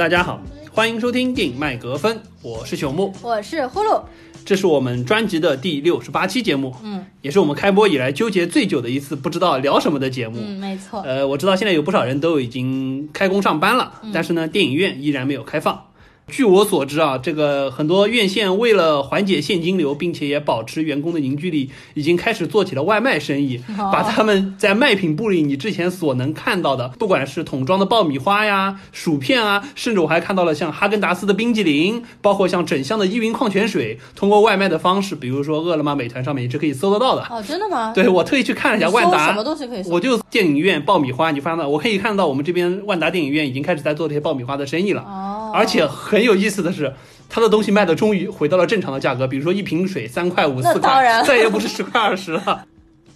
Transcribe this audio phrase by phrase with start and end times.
[0.00, 4.02] 大家好，欢迎收听电影麦格芬，我是朽木，我是呼噜，
[4.46, 7.04] 这是我们专辑的第六十八期节目，嗯。
[7.20, 10.38] 也是我们开播以来纠结最久的一次不知道聊什么的节目。
[10.40, 14.10] 嗯，没错，呃，我知道现在有不少人都已经开工上班了，嗯。
[14.10, 15.84] 但是呢，电影院依然没有开放。
[16.30, 37.22] 据我所知啊，这个很多院线为了缓解现金流，并且也保持员工的凝聚力，已经开始做起了外卖生意，哦把他们在卖品部里你之前所能看到的，不管是桶装的爆米花呀、薯片啊，甚至我还看到了像哈根达斯的冰激凌，包括像整箱的依云矿泉水，通过外卖的方式，比如说饿了么、美团上面也是可以搜得到的。
[37.30, 37.92] 哦，真的吗？
[37.94, 39.90] 对我特意去看了一下万达，什么东西可以搜？
[39.90, 46.92] 我就电影院爆米花，你发现到我可以看到我们这边万达电影院已经开始在做这些爆米花的生意了，哦，而且很有意思的是。
[47.32, 52.66] 他的东西卖的终于回到了正常的价格，比如说一瓶水三块五、那四块，再也不是十块二十了。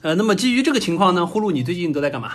[0.03, 2.31] 呃，那么基于这个情况呢，呼噜，你最近都在干嘛？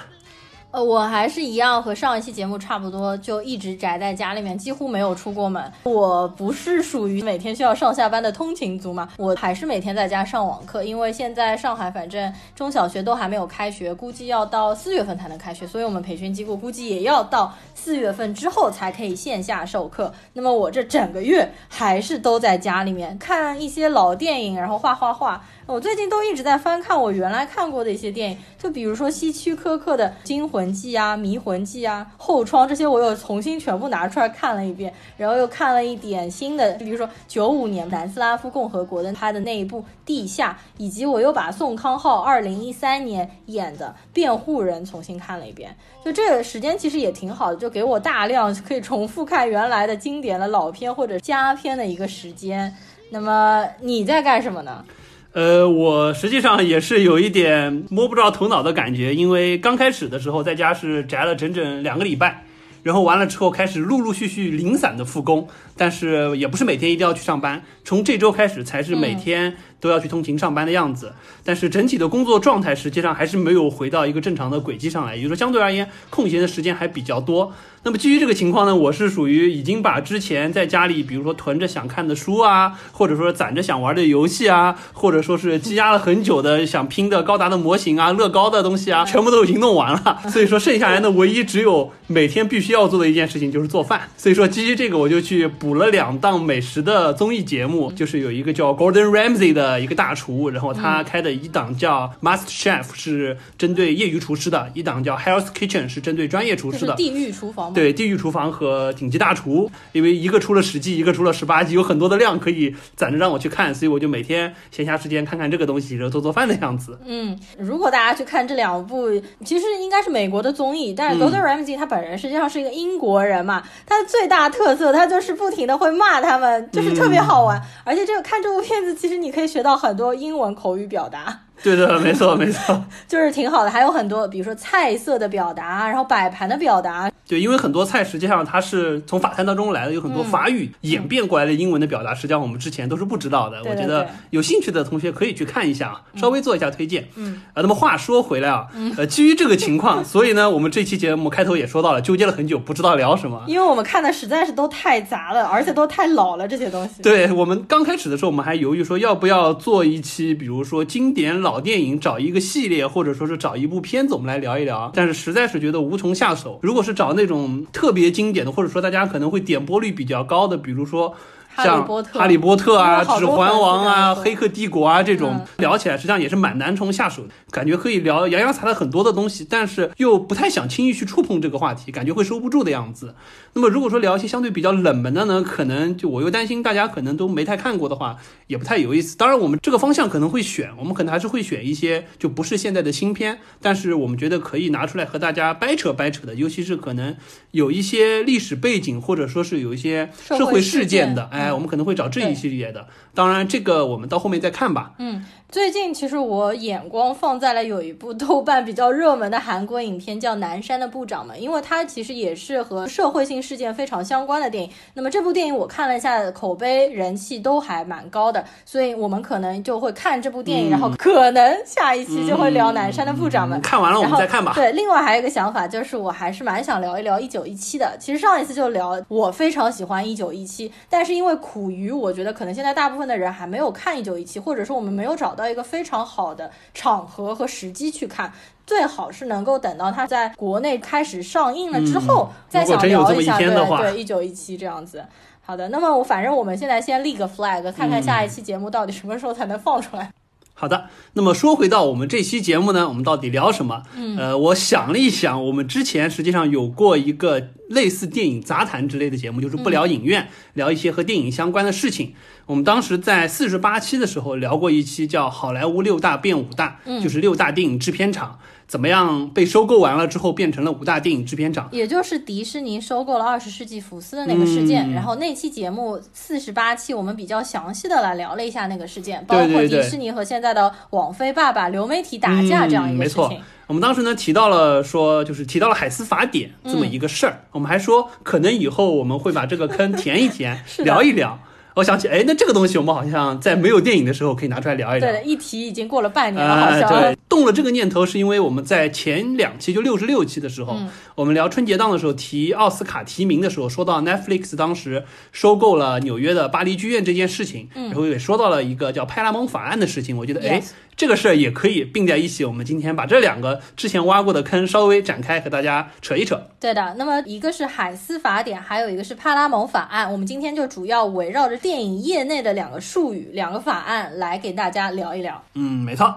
[0.72, 5.64] 呃，我还是一样，和上一期节目差不多，就一直宅在家里面，几乎没有出过门。
[5.82, 20.14] 我不是属于每天需要上下班的通勤族嘛，我还是每天在家上网课，因为现在上海反正中小学都还没有开学，估计要到四月份才能开学，所以我们培训机构估计也要到四月份之后才可以线下授课。
[20.34, 25.44] 那么我这整个月还是都在家里面看一些老电影，然后画画画。
[25.72, 45.78] 我最近都一直在翻看我原来看过的一些电影，就比如说希区柯克的《惊魂记》啊、《迷魂记》啊、《后窗》这些，我又重新全部拿出来看了一遍，然后又看了一点新的，比如说九五年南斯拉夫共和国的他的那一部《地下》，以及我又把宋康昊二零一三年演的《辩护人》重新看了一遍。
[46.04, 52.76] 就这个时间其实也挺好的，就给我大量可以重复看原来的经典的老片或者佳片的一个时间。
[53.12, 54.84] 那么你在干什么呢？
[55.32, 62.46] 呃，我实际上也是有一点摸不着头脑的感觉，因为刚开始的时候在家是宅了整整两个礼拜，
[62.82, 65.48] 然后完了之后开始陆陆续续零散的复工，
[65.78, 71.14] 但是也不是每天一定要去上班，从这周开始才是每天都要去通勤上班的样子。
[71.44, 77.54] 但是整体的工作状态实际上还是没有回到一个正常的轨迹上来，也就是说相对而言空闲的时间还比较多。
[77.82, 90.20] 那么基于这个情况呢，我是属于已经把之前在家里，比如说囤着想看的书啊，或者说攒着想玩的游戏啊，或者说是积压了很久的想拼的高达的模型啊、乐高的东西啊，全部都已经弄完了。
[90.30, 94.02] 所以说剩下来的唯一只有每天必须要做的一件事情就是做饭。
[94.18, 106.96] 所以说基于这个，我就去补了两档美食的综艺节目，就是有一个叫 Gordon Ramsay 的一个大厨，然后他开的一档叫 Master Chef 是针对业余厨师的，一档叫 Health Kitchen 是针对专业厨师的。
[106.96, 107.74] 地狱厨房。
[107.74, 116.98] 对，地狱厨房和顶级大厨，因为一个出了十季，一个出了十八季，有很多的量可以攒着让我去看，所以我就每天闲暇时间看看这个东西，然后做做饭的样子。
[117.06, 119.10] 嗯，如果大家去看这两部，
[119.44, 127.62] 其实应该是美国的综艺，但嗯是 Gordon Ramsay 他本人实际上是一个英国人嘛，他的最大特色他就是不停的会骂他们，就是特别好嗯玩。
[127.84, 131.49] 而且这个看这部片子，其实你可以学到很多英文口语表达。
[131.64, 132.84] 对对，没错，没错。
[133.08, 143.60] 就是挺好的，还有很多，比如说菜色的表达，然后摆盘的表达，对，因为很多菜实际上它是从法餐当中来的，有很多法语演变过来的英文的表达，实际上我们之前都是不知道的。
[143.66, 147.08] 我觉得有兴趣的同学可以去看一下啊，稍微做一下推荐。
[147.16, 148.68] 嗯，呃，那么话说回来啊，
[148.98, 153.44] 呃，基于这个情况，所以呢，我们这期节目开头也说到了，纠结了很久，不知道聊什么。
[153.48, 157.02] 因为我们看的实在是都太杂了，而且都太老了这些东西。
[157.02, 164.92] 对我们刚开始的时候，我们还犹豫说要不要做一期，比如说经典老找电影，找一个系列，或者说是找一部片子，我们来聊一聊。
[164.94, 166.60] 但是实在是觉得无从下手。
[166.62, 171.16] 如果是找那种特别经典的，或者说大家可能会点播率比较高的，比如说。
[171.64, 177.30] 像哈利波特啊、指环王啊、黑客帝国啊这种、嗯聊起来，实际上也是蛮难从下手的。
[177.52, 183.14] 感觉可以聊洋洋洒洒很多的东西，但是又不太想轻易去触碰这个话题，感觉会收不住的样子。
[183.54, 188.18] 那么如果说聊一些相对比较冷门的呢，可能就我又担心大家可能都没太看过的话，
[188.48, 189.18] 也不太有意思。
[189.18, 197.16] 当然，我们这个方向可能会选，我们可能还是会选一些就不是现在的新片，但是我们觉得可以拿出来和大家掰扯掰扯的，尤其是可能
[197.52, 202.88] 有一些历史背景或者说是有一些社会事件的，哎，我们可能会找这一系列的。
[203.14, 204.94] 当然，这个我们到后面再看吧。
[204.98, 214.70] 嗯，最近其实我眼光放在了有一部豆瓣比较热门的韩国影片，叫《南山的部长们》，因为它其实也是和社会性事件非常相关的电影。
[214.94, 224.52] 那么这部电影我看了一下，口碑人气都还蛮高的，所以我们可能就会看这部电影，嗯然后可能下一期就会聊《南山的部长们》嗯看完了我们再看吧。
[224.54, 227.98] 对，另外还有一个想法，就是我还是蛮想聊一聊一九一七的。
[228.00, 238.32] 其实上一次就聊，我非常喜欢一九一七，但是因为苦于我觉得可能现在大部分的人还没有看一九一七，或者说我们没有找到一个非常好的场合和时机去看。
[238.68, 243.36] 最好是能够等到它在国内开始上映了之后，再想真有这么一下。
[243.36, 245.04] 对对，一九一七这样子。
[245.42, 250.12] 好的，那么我反正我们现在先立个 flag，看看下一期节目到底什么时候才能放出来。
[250.60, 253.84] 好的，那么说回到我们这期节目呢，我们到底聊什么？
[253.96, 262.14] 嗯，呃，我想了一想，我们之前实际上有过一个类似电影杂谈之类的节目，就是不聊影院，聊一些和电影相关的事情。
[262.46, 268.38] 我们当时在四十八期的时候聊过一期叫《好莱坞六大变五大》，就是六大电影制片厂
[268.70, 271.68] 怎么样被收购完了之后变成了五大电影制片厂。
[271.72, 283.46] 也就是迪士尼收购了二十世纪福斯的那个事件，嗯然后那期节目四十八期，我们比较详细的来聊了一下那个事件，包括迪士尼和现在的网飞爸爸流媒体打架这样一嗯没错个事情。
[283.66, 291.40] 我们当时呢提到了说，就是提到了海斯法典这么一个事儿，我们还说可能以后我们会把这个坑填一填， 聊一聊。
[291.80, 295.08] 我想起，哎，那这个东西我们好像在没有电影的时候可以拿出来聊一聊。
[295.08, 296.90] 对的，一提已经过了半年了，好哎，像。
[296.90, 310.18] 对，动了这个念头是因为我们在前两期，就六十六期的时候，嗯我们聊春节档的时候提奥斯卡提名的时候，说到 Netflix 当时收购了纽约的巴黎剧院这件事情，然后也说到了一个叫派拉蒙法案的事情。
[310.18, 310.62] 我觉得，哎
[311.00, 312.44] 这个事儿也可以并在一起。
[312.44, 316.38] 我们今天把这两个之前挖过的坑稍微展开，和大家扯一扯。
[316.60, 320.12] 对的，那么一个是海斯法典，还有一个是帕拉蒙法案。
[320.12, 325.42] 我们今天就主要围绕着电影业内的两个术语、两个法案来给大家聊一聊。
[325.54, 326.14] 嗯，没错。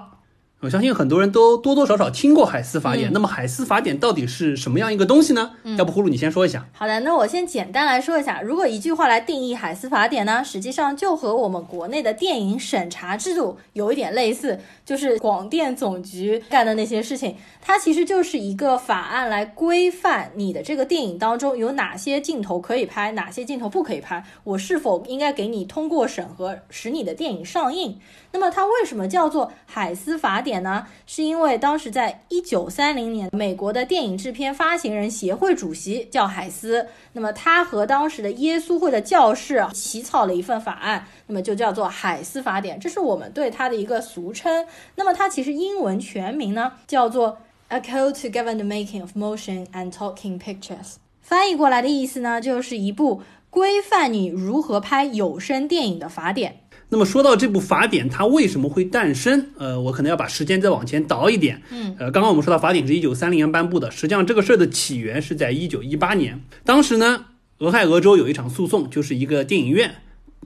[0.63, 3.11] 我相信很多人都多多少少听过海思法典。
[3.11, 5.51] 嗯那么海思法典到底是什么样一个东西呢？
[5.77, 6.65] 要不呼噜你先说一下。
[6.73, 17.35] 好的，那我先简单来说一下，如果一句话来定义海思法典呢，实际上就和我们国内的电影审查制度有一点类似，就是广电总局干的那些事情。
[17.61, 27.99] 它其实就是一个法案来规范你的这个电影当中有哪些镜头可以拍，哪些镜头不可以拍，我是否应该给你通过审核，使你的电影上映。
[28.33, 30.87] 那么它为什么叫做海斯法典呢？
[31.07, 44.67] 是因为当时在一九三零年，美国的电影制片发行人协会主席叫海斯，那么他和当时的耶稣会的教士起草了一份法案，那么就叫做海斯法典，这是我们对它的一个俗称。
[44.97, 47.39] 那么它其实英文全名呢叫做
[47.69, 56.61] A Code to Govern the Making of Motion and Talking Pictures，翻译过来的意思呢就是一部规范你如何拍有声电影的法典。
[56.93, 59.47] 那么说到这部法典，它为什么会诞生？
[59.57, 61.63] 呃，我可能要把时间再往前倒一点。
[61.71, 66.39] 嗯，呃，刚刚我们说到法典是一九三零年颁布的，实际上这个事儿的起源是在一九一八年。
[66.67, 67.25] 当时呢，
[67.61, 69.91] 俄亥俄州有一场诉讼，就是一个电影院，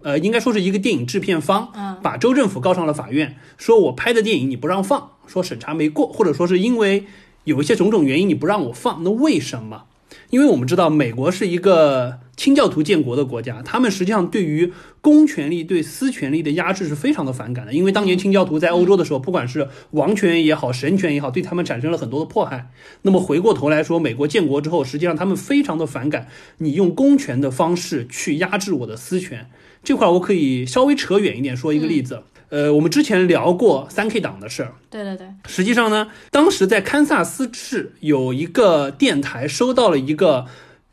[0.05, 7.07] 呃，应该说是一个电影制片方，嗯把州政府告上了法院，说我拍的电影你不让放，说审查没过，或者说是因为
[7.43, 9.87] 有一些种种原因你不让我放，那为什么？
[10.31, 17.73] 因为我们知道美国是一个清教徒建国的国家，他们实际上对于公权力对私权力的压制是非常的反感的。
[17.73, 22.71] 因为当年清教徒在欧洲的时候，不管是王权也好，神权也好，对他们产生了很多的迫害。
[23.03, 26.29] 那么回过头来说，美国建国之后，实际上他们非常的反感
[26.59, 29.49] 你用公权的方式去压制我的私权。
[29.83, 32.23] 这块我可以稍微扯远一点说一个例子。
[32.49, 40.47] 呃，我们之前聊过三 K 党的事儿，对对对，实际上呢，当时在堪萨斯市有一个电台收到了一个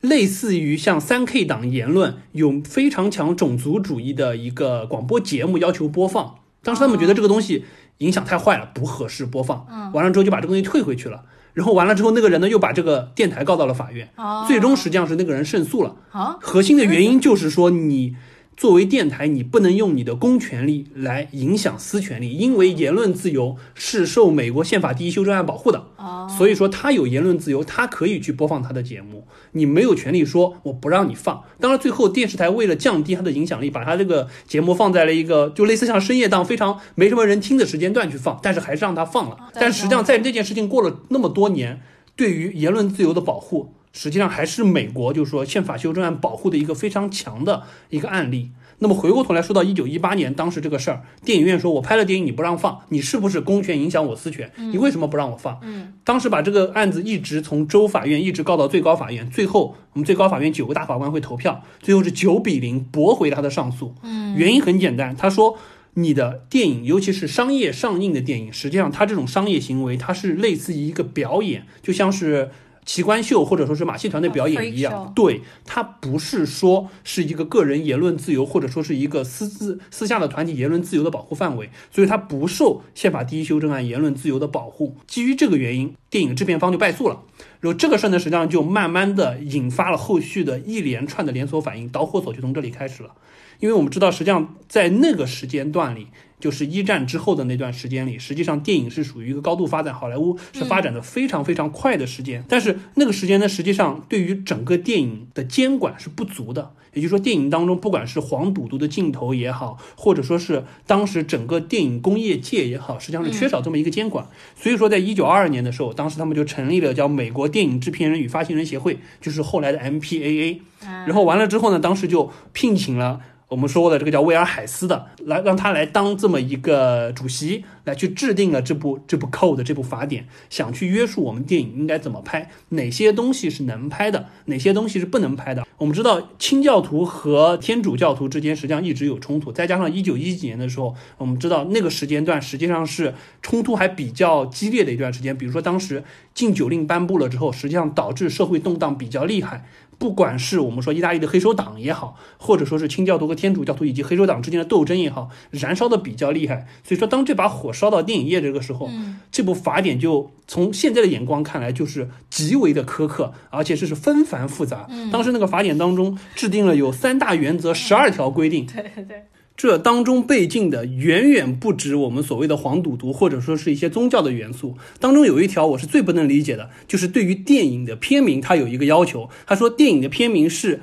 [0.03, 6.35] 类似于像三 K 党言论有非常强种族主义的一个广播节目，要求播放。
[6.61, 7.63] 当时他们觉得这个东西
[7.99, 9.65] 影响太坏了，不合适播放。
[9.71, 11.23] 嗯完了之后就把这个东西退回去了。
[11.53, 14.09] 然后完了之后，那个人呢又把这个电台告到了法院。
[14.17, 15.95] 哦，最终实际上是那个人胜诉了。
[16.11, 18.17] 啊，核心的原因就是说，你
[18.55, 25.87] 作为电台，你不能用你的公权力来影响私权利，因为言论自由是受美国宪法第一修正案保护的。
[25.97, 31.43] 哦，所以说他有言论自由，他可以去播放他的节目，你没有权利说我不让你放。
[31.59, 39.37] 当然，最后电视台为了降低他的影响力，把他这个节目放在了一个就类似像深夜档非常没什么人听的时间段去放，但是还是让他放了。
[39.53, 41.81] 但实际上，在这件事情过了那么多年，
[42.15, 48.51] 对于言论自由的保护实际上还是美国就是说宪法修正案保护的一个非常强的一个案例。
[48.79, 54.51] 那么回过头来说到一九一八年当时这个事儿，电影院说我拍了电影你不让放，你是不是公权影响我私权？
[54.57, 55.57] 你为什么不让我放？
[55.61, 63.95] 嗯，当时把这个案子一直从州法院一直告到最高法院，最后我们最高法院九个大法官会投票，最后是九比零驳回他的上诉。
[64.01, 65.57] 嗯，原因很简单，他说
[65.93, 72.49] 你的电影，尤其是商业上映的电影，实际上它这种商业行为，它是类似于一个表演，就像是。
[72.85, 84.97] 奇观秀或者说是马戏团的表演一样，对，它不是说是一个个人言论自由，或者说是一个私自私下的团体言论自由的保护范围，所以它不受宪法第一修正案言论自由的保护。
[85.07, 87.23] 基于这个原因，电影制片方就败诉了。
[87.59, 93.11] 然后这个事儿呢，实际上就慢慢的引发了后续的一连串的连锁反应，导火索就从这里开始了。
[93.59, 96.07] 因为我们知道，实际上在那个时间段里，
[96.43, 102.43] 就是一战之后的那段时间里，实际上电影是属于一个高度发展，好莱坞是发展的非常非常快的时间。
[102.49, 106.73] 但是那个时间呢，实际上对于整个电影的监管是不足的。
[106.91, 114.27] 也就是说，电影当中不管是黄赌毒的镜头也好，或者说是当时整个电影工业界也好，实际上是缺少这么一个监管。
[114.55, 120.59] 所以说，在一九二二年的时候，当时他们就成立了叫美国电影制片人与发行人协会，就是后来的 MPAA。
[121.07, 123.21] 然后完了之后呢，当时就聘请了
[123.53, 135.63] 我们说过的这个叫威尔海斯的，来让他来当这么一个主席，来去制定了这部这部 code 这部法典，想去约束我们电影应该怎么拍，哪些东西是能拍的，哪些东西是不能拍的。
[135.77, 145.37] 我们知道清教徒和天主教徒之间实际上一直有冲突，再加上一九一几年的时候，我们知道那个时间段实际上是冲突还比较激烈的一段时间。
[145.37, 149.63] 比如说当时禁酒令颁布了之后，实际上导致社会动荡比较厉害。
[150.03, 156.67] 不管是我们说意大利的黑手党也好，或者说是清教徒和天主教徒以及黑手党之间的斗争也好，燃烧的比较厉害。
[156.83, 158.89] 所以说，当这把火烧到电影业这个时候，
[159.31, 164.89] 这部法典就从现在的眼光看来就是极为的苛刻，而且这是纷繁复杂。
[165.09, 169.23] 当时那个法典当中制定了有三大原则、十二条规定，对对对，
[169.55, 174.77] 这当中被禁的远远不止我们所谓的黄赌毒，或者说是一些宗教的元素。
[174.99, 180.81] 当中有一条我是最不能理解的，就是对于电影的片名，它有一个要求，他说电影的片名是。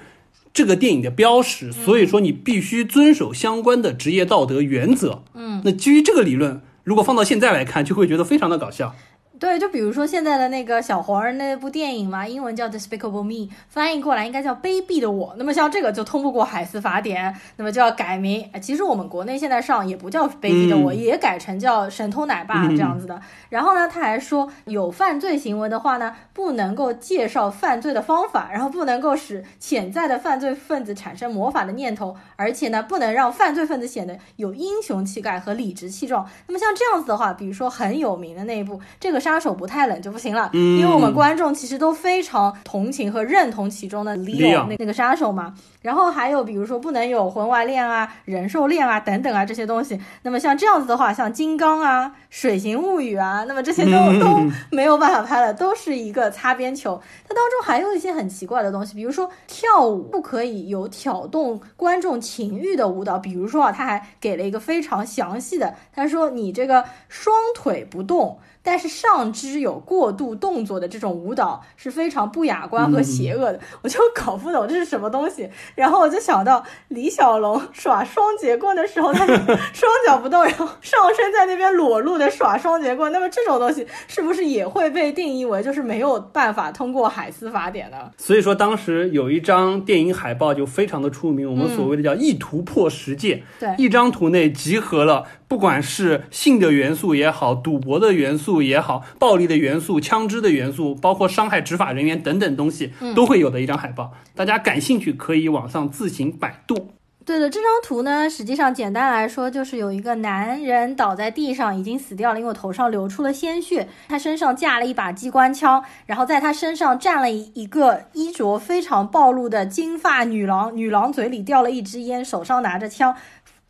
[0.53, 5.23] 这个电影的标识，所以说你必须遵守相关的职业道德原则。
[5.33, 8.97] 嗯，那基于这个理论，如果放到现在来看，就会觉得非常的搞笑。
[9.41, 15.29] 对，就比如说现在的那个小黄人那部电影嘛，英文叫《Despicable Me》，翻译过来应该叫《卑鄙的我》。
[15.39, 18.47] 那么像这个就通不过海思法典，那么就要改名。
[18.53, 23.19] 哎其实我们国内现在上也不叫《卑鄙的我》嗯也改成叫《神偷奶爸》这样子的。
[23.49, 36.29] 然后呢，他还说有犯罪行为的话呢，不能够介绍犯罪的方法，然后不能够使潜在的犯罪分子产生魔法的念头，而且呢，不能让犯罪分子显得有英雄气概和理直气壮。
[36.47, 45.55] 那么像这样子的话，比如说很有名的那一部《这个杀手不太冷》就不行了，嗯因为我们观众其实都非常同情和认同其中的 Leo 那那个杀手嘛。
[45.83, 49.99] 然后还有比如说不能有婚外恋啊、人兽恋啊等等啊这些东西。
[50.23, 57.01] 那么像这样子的话，像金刚啊、水形物语啊，那么这些都 都没有办法拍了，都是一个擦边球。
[57.27, 68.39] 它当中还有一些很奇怪的东西，比如说跳舞不可以有挑动观众情欲的舞蹈，比如说啊，他还给了一个非常详细的，他说你这个双腿不动。
[68.71, 75.51] 但是上肢有过度动作的这种舞蹈是非常不雅观和邪恶的，我就搞不懂这是什么东西。
[75.75, 79.35] 然后我就想到李小龙耍双截棍的时候，他是
[79.75, 83.11] 双脚不动，然后上身在那边裸露的耍双截棍。
[83.11, 88.09] 那么这种东西是不是也会被定义为就是没有办法通过海思法典呢？
[88.17, 93.43] 所以说，当时有一张电影海报就非常的出名，我们所谓的叫“一图破十界”。
[93.59, 104.13] 对一张图内集合了不管是性的元素也好，赌博的元素也好，暴力的元素、枪支的元素，包括伤害执法人员等等东西，都会有的一张海报。
[104.37, 106.93] 大家感兴趣可以网上自行百度。
[107.23, 113.89] 对的，这张图呢，实际上简单来说就是有一个男人倒在地上，已经死掉了，因为头上流出了鲜血。
[114.09, 123.15] 他身上架了一把机关枪，然后在他身上站了一一个衣着非常暴露的金发女郎，女郎嘴里叼了一支烟，手上拿着枪。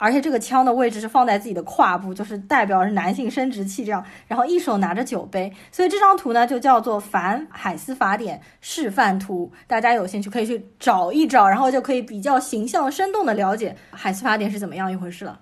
[0.00, 9.52] 而且这个枪的位置是放在自己的胯部，就是代表是男性生殖器这样，然后一手拿着酒杯，所以这张图呢就叫做反海斯法典示范图。
[9.66, 15.38] 大家有兴趣可以去找一找，然后就可以比较形象生动的了解海斯法典是怎么样一回事了。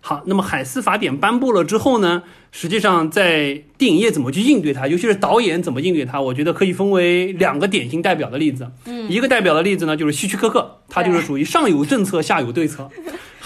[0.00, 8.70] 好，那么海斯法典颁布了之后呢，实际上在电影业怎么去应对它，尤其是导演怎么应对它，我觉得可以分为两个典型代表的例子。
[8.84, 12.90] 嗯，一个代表的例子呢，就是希区柯克，他就是属于上有政策，下有对策。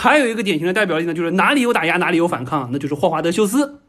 [0.01, 3.81] 还有一个典型的代表性呢，就是哪里有打压，哪里有反抗，那就是霍华德·休斯。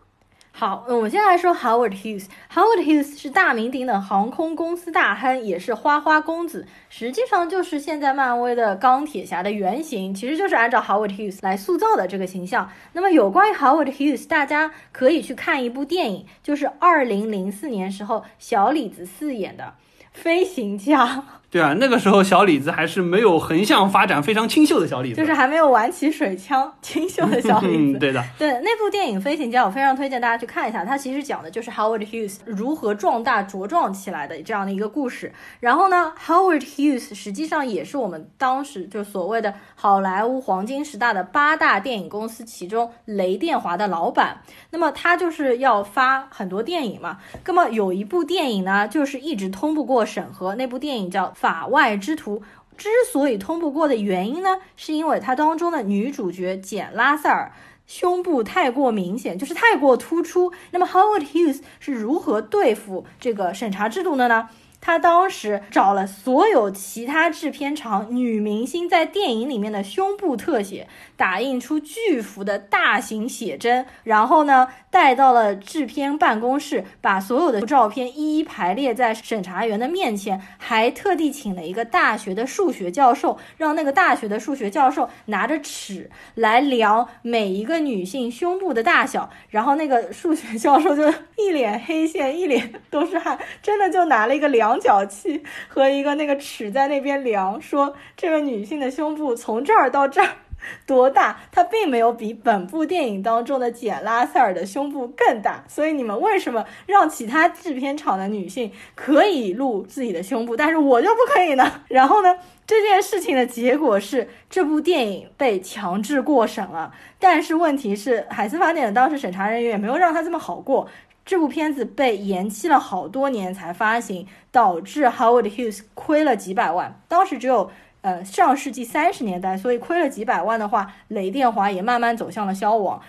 [0.52, 2.26] 好，我们先来说 Howard Hughes。
[2.52, 12.72] Howard Hughes 是大名鼎鼎航空公司大亨，也是花花公子，实际上就是现在漫威的钢铁侠的原型，其实就是按照 Howard Hughes 来塑造的这个形象。
[12.94, 19.64] 那么有关于 Howard Hughes，大家可以去看一部电影，就是二零零四年时候小李子饰演的
[20.12, 21.06] 《飞行家》。
[21.52, 27.98] 对啊，那个时候小李子还是没有横向发展、非常清秀的小李子，就是还没有玩起水枪，清秀的小李子。
[27.98, 28.24] 嗯，对的。
[28.38, 30.86] 对那部电影《飞行家》，我非常推荐大家去看一下。
[30.86, 35.34] 它其实讲的就是 Howard Hughes 如何壮大茁壮起来的这样的一个故事。
[35.60, 44.40] 然后呢，Howard Hughes 实际上也是我们当时就所谓的好莱坞黄金时代的八大电影公司其中雷电华的老板。
[44.70, 47.18] 那么他就是要发很多电影嘛。
[47.44, 51.34] 那么有一部电影呢，就是一直通不过审核，那部电影叫。
[51.40, 52.44] 法外之徒
[52.76, 57.52] 之所以通不过的原因呢，是因为它当中的女主角简拉塞尔
[57.88, 60.52] 胸部太过明显，就是太过突出。
[60.72, 64.50] 那么 Howard Hughes 是如何对付这个审查制度的呢？
[64.82, 70.88] 他当时找了所有其他制片厂女明星在电影里面的胸部特写，
[71.20, 94.70] 打印出巨幅的大型写真，然后呢带到了制片办公室，把所有的照片一一排列在审查员的面前，还特地请了一个大学的数学教授，让那个大学的数学教授拿着尺来量每一个女性胸部的大小，然后那个数学教授就一脸黑线，一脸都是汗，真的就拿了一个量。
[94.80, 100.30] 角 器和一个那个尺在那边量，说这个女性的胸部从这儿到这儿
[100.86, 101.40] 多大？
[101.52, 105.64] 她并没有比本部电影当中的简拉塞尔的胸部更大。
[105.68, 111.82] 所以你们为什么让其他制片厂的女性可以露自己的胸部，但是我就不可以呢？
[111.90, 112.36] 然后呢，
[112.66, 116.94] 这件事情的结果是这部电影被强制过审了。
[117.20, 120.88] 但是问题是，海斯法典的当时审查人员也没有让他这么好过。
[121.26, 127.00] 这部片子被延期了好多年才发行，导致 Howard Hughes 亏了几百万。
[127.08, 127.70] 当时只有
[128.02, 133.02] 呃上世纪三十年代，所以亏了几百万的话，雷电华也慢慢走向了消亡。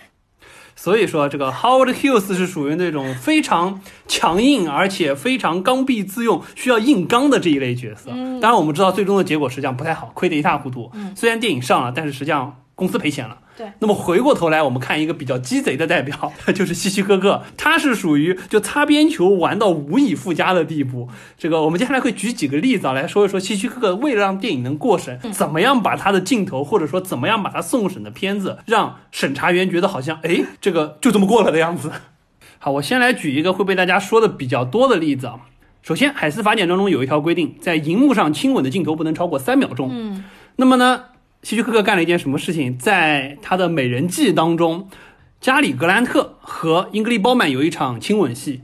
[0.75, 8.09] 所以说，这个 Howard Hughes 是属于那种非常强硬，而且非常刚愎自用，需要硬刚的这一类角色。
[8.39, 10.91] 当然，我们知道最终的结果实际上不太好，亏得一塌糊涂。
[11.15, 12.57] 虽然电影上了，但是实际上。
[12.73, 13.71] 公司赔钱了，对。
[13.79, 21.07] 那么回过头来，我们看一个比较鸡贼的代表， 就是希区柯克，他是属于就擦边球玩到无以复加的地步。
[21.37, 31.91] 这个我们接下来会举几个例子啊，来说一说希区柯克为了让电影能过审，怎么样把他的镜头或者说怎么样把他送审的片子，让审查员觉得好像哎这个就这么过了的样子。
[32.57, 35.35] 好，我先来举一个会被大家说的比较多的例子啊。
[35.81, 39.89] 首先，海斯法典当中有一条规定，在荧幕上亲吻的镜头不能超过三秒钟。
[39.91, 40.23] 嗯，
[40.57, 41.05] 那么呢？
[41.43, 42.77] 希区柯克干了一件什么事情？
[42.77, 44.87] 在他的《美人计》当中，
[45.39, 48.61] 加里·格兰特和英格丽·褒曼有一场亲吻戏。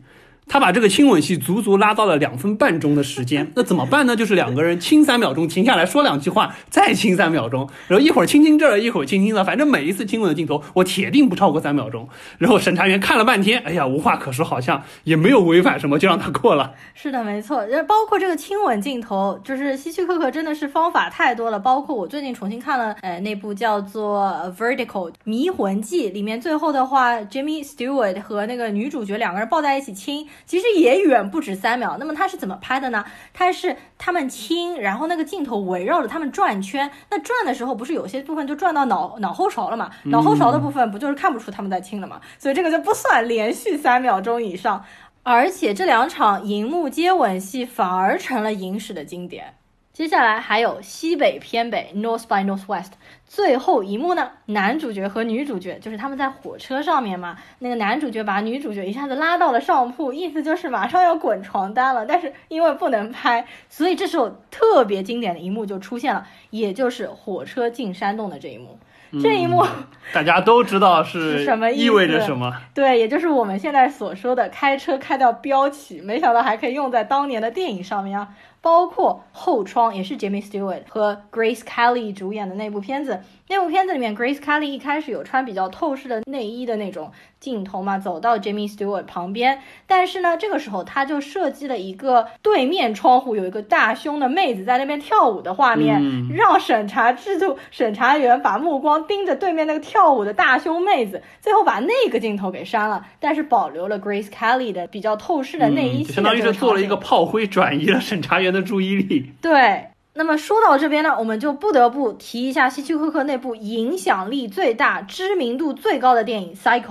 [0.49, 4.15] 他把这个亲吻戏足足拉到了两分半钟的时间， 那怎么办呢？
[4.15, 12.07] 就是两个人亲三秒钟，停下来说两句话，再亲三秒钟，然后一会儿亲亲这儿，一会儿亲亲那，反正每一次亲吻的镜头，我铁定不超过三秒钟。
[12.37, 16.73] 然后审查员看了半天，哎呀，无话可说，好像也没有违反什么，就让他过了。
[16.95, 21.59] 是的，没错，包括这个亲吻镜头，就是希区柯克真的是方法太多了。
[21.59, 30.25] 包括我最近重新看了，呃，那部叫做《Vertical 迷魂记》里面，最后的话，Jimmy Stewart 和那个女主角两个人抱在一起亲。
[30.45, 31.97] 其实也远不止三秒。
[31.99, 33.03] 那么他是怎么拍的呢？
[33.33, 36.89] 他是他们亲，然后那个镜头围绕着他们转圈。
[37.09, 39.89] 那转的时候，不是有些部分就转到脑脑后勺了嘛？
[40.05, 42.21] 脑后勺的部分不就是看不出他们在亲了嘛？
[42.37, 44.83] 所以这个就不算连续三秒钟以上。
[45.23, 49.55] 而且这两场荧幕接吻戏反而成了影史的经典。
[49.97, 52.91] 接下来还有西北偏北 （North by Northwest）。
[53.25, 57.35] 最后一幕呢，男主角和女主角就是他们在火车上面嘛。
[57.57, 62.05] 那个男主角把女主角一下子拉到了上铺，意思就是马上要滚床单了。
[62.05, 68.77] 但是因为不能拍，所以这时候特别经典的一幕就出现了，也就是火车进山洞的这一幕。
[69.23, 69.65] 这一幕
[70.13, 72.53] 大家都知道是什么意味着什么？
[72.75, 78.27] 对，也就是我们现在所说的开车开到飙起，没想到还可以用在当年的电影上面啊。
[78.67, 83.21] 包括后窗也是 Jimmy Stewart 和 Grace Kelly 主演的那部片子。
[83.49, 89.61] 那部片子里面，Grace Kelly 一开始有穿比较透视的内衣的那种镜头嘛，走到 Jimmy Stewart 旁边。
[89.85, 106.03] 但是呢，这个时候他就设计了一个对面窗户有一个大胸的妹子在那边跳舞的画面，让审查制度审查员把目光盯着对面那个跳舞的大胸妹子，最后把那个镜头给删了，但是保留了 Grace Kelly 的比较透视的内衣。
[106.03, 109.31] 相当于是做了一个炮灰，转移了审查员的的注意力。
[109.41, 109.87] 对。
[110.13, 116.81] 那么说到这边呢，我们就不得不提一下希区柯克那部影响力最大、知名度最高的电影《Cycle》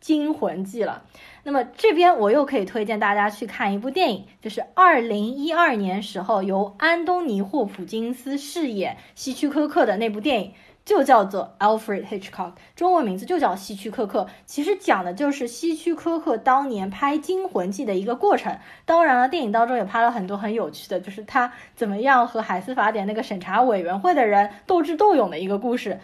[0.00, 1.02] 惊魂记了。
[1.42, 10.52] 那么这边我又可以推荐大家去看一部电影，就是二零一二年时候由安东尼·霍普金斯饰演希区柯克的那部电影。
[10.86, 14.28] 就叫做 Alfred Hitchcock，中文名字就叫希区柯克。
[14.46, 18.56] 其实讲的就是希区柯克当年拍《惊魂记》的一个过程。
[18.84, 25.98] 当然了，电影当中也拍了很多很有趣的，就是他怎么样和海斯法典那个审查委员会的人斗智斗勇的一个故事。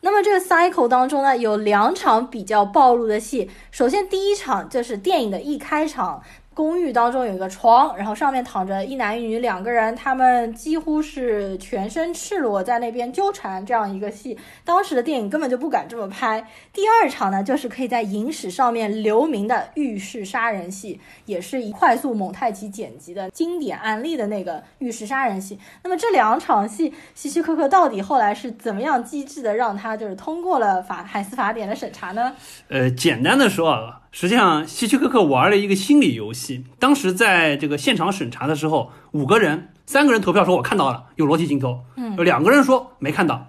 [0.00, 3.50] 那么这个 cycle 当中呢，有两场比较暴露的戏。
[3.70, 6.22] 首先第一场就是电影的一开场。
[6.54, 14.38] 公寓当中有一个床，然后上面躺着一男一女两个人，他们几乎是全身赤裸在那边纠缠这样一个戏。
[14.64, 16.46] 当时的电影根本就不敢这么拍。
[16.72, 25.58] 第二场呢，就是可以在影史上面留名的浴室杀人戏，也是以快速蒙太奇剪辑的经典案例的那个浴室杀人戏。
[25.82, 32.34] 那么这两场戏，希区柯克到底后来是怎么样机智的让他就是通过了法海斯法典的审查呢？
[32.68, 34.01] 呃，简单的说啊。
[34.14, 36.66] 实际上，希区柯克玩了一个心理游戏。
[36.78, 43.48] 当时在这个现场审查的时候，五个人，三个人投票说我看到了有裸体镜头，嗯，两个人说没看到。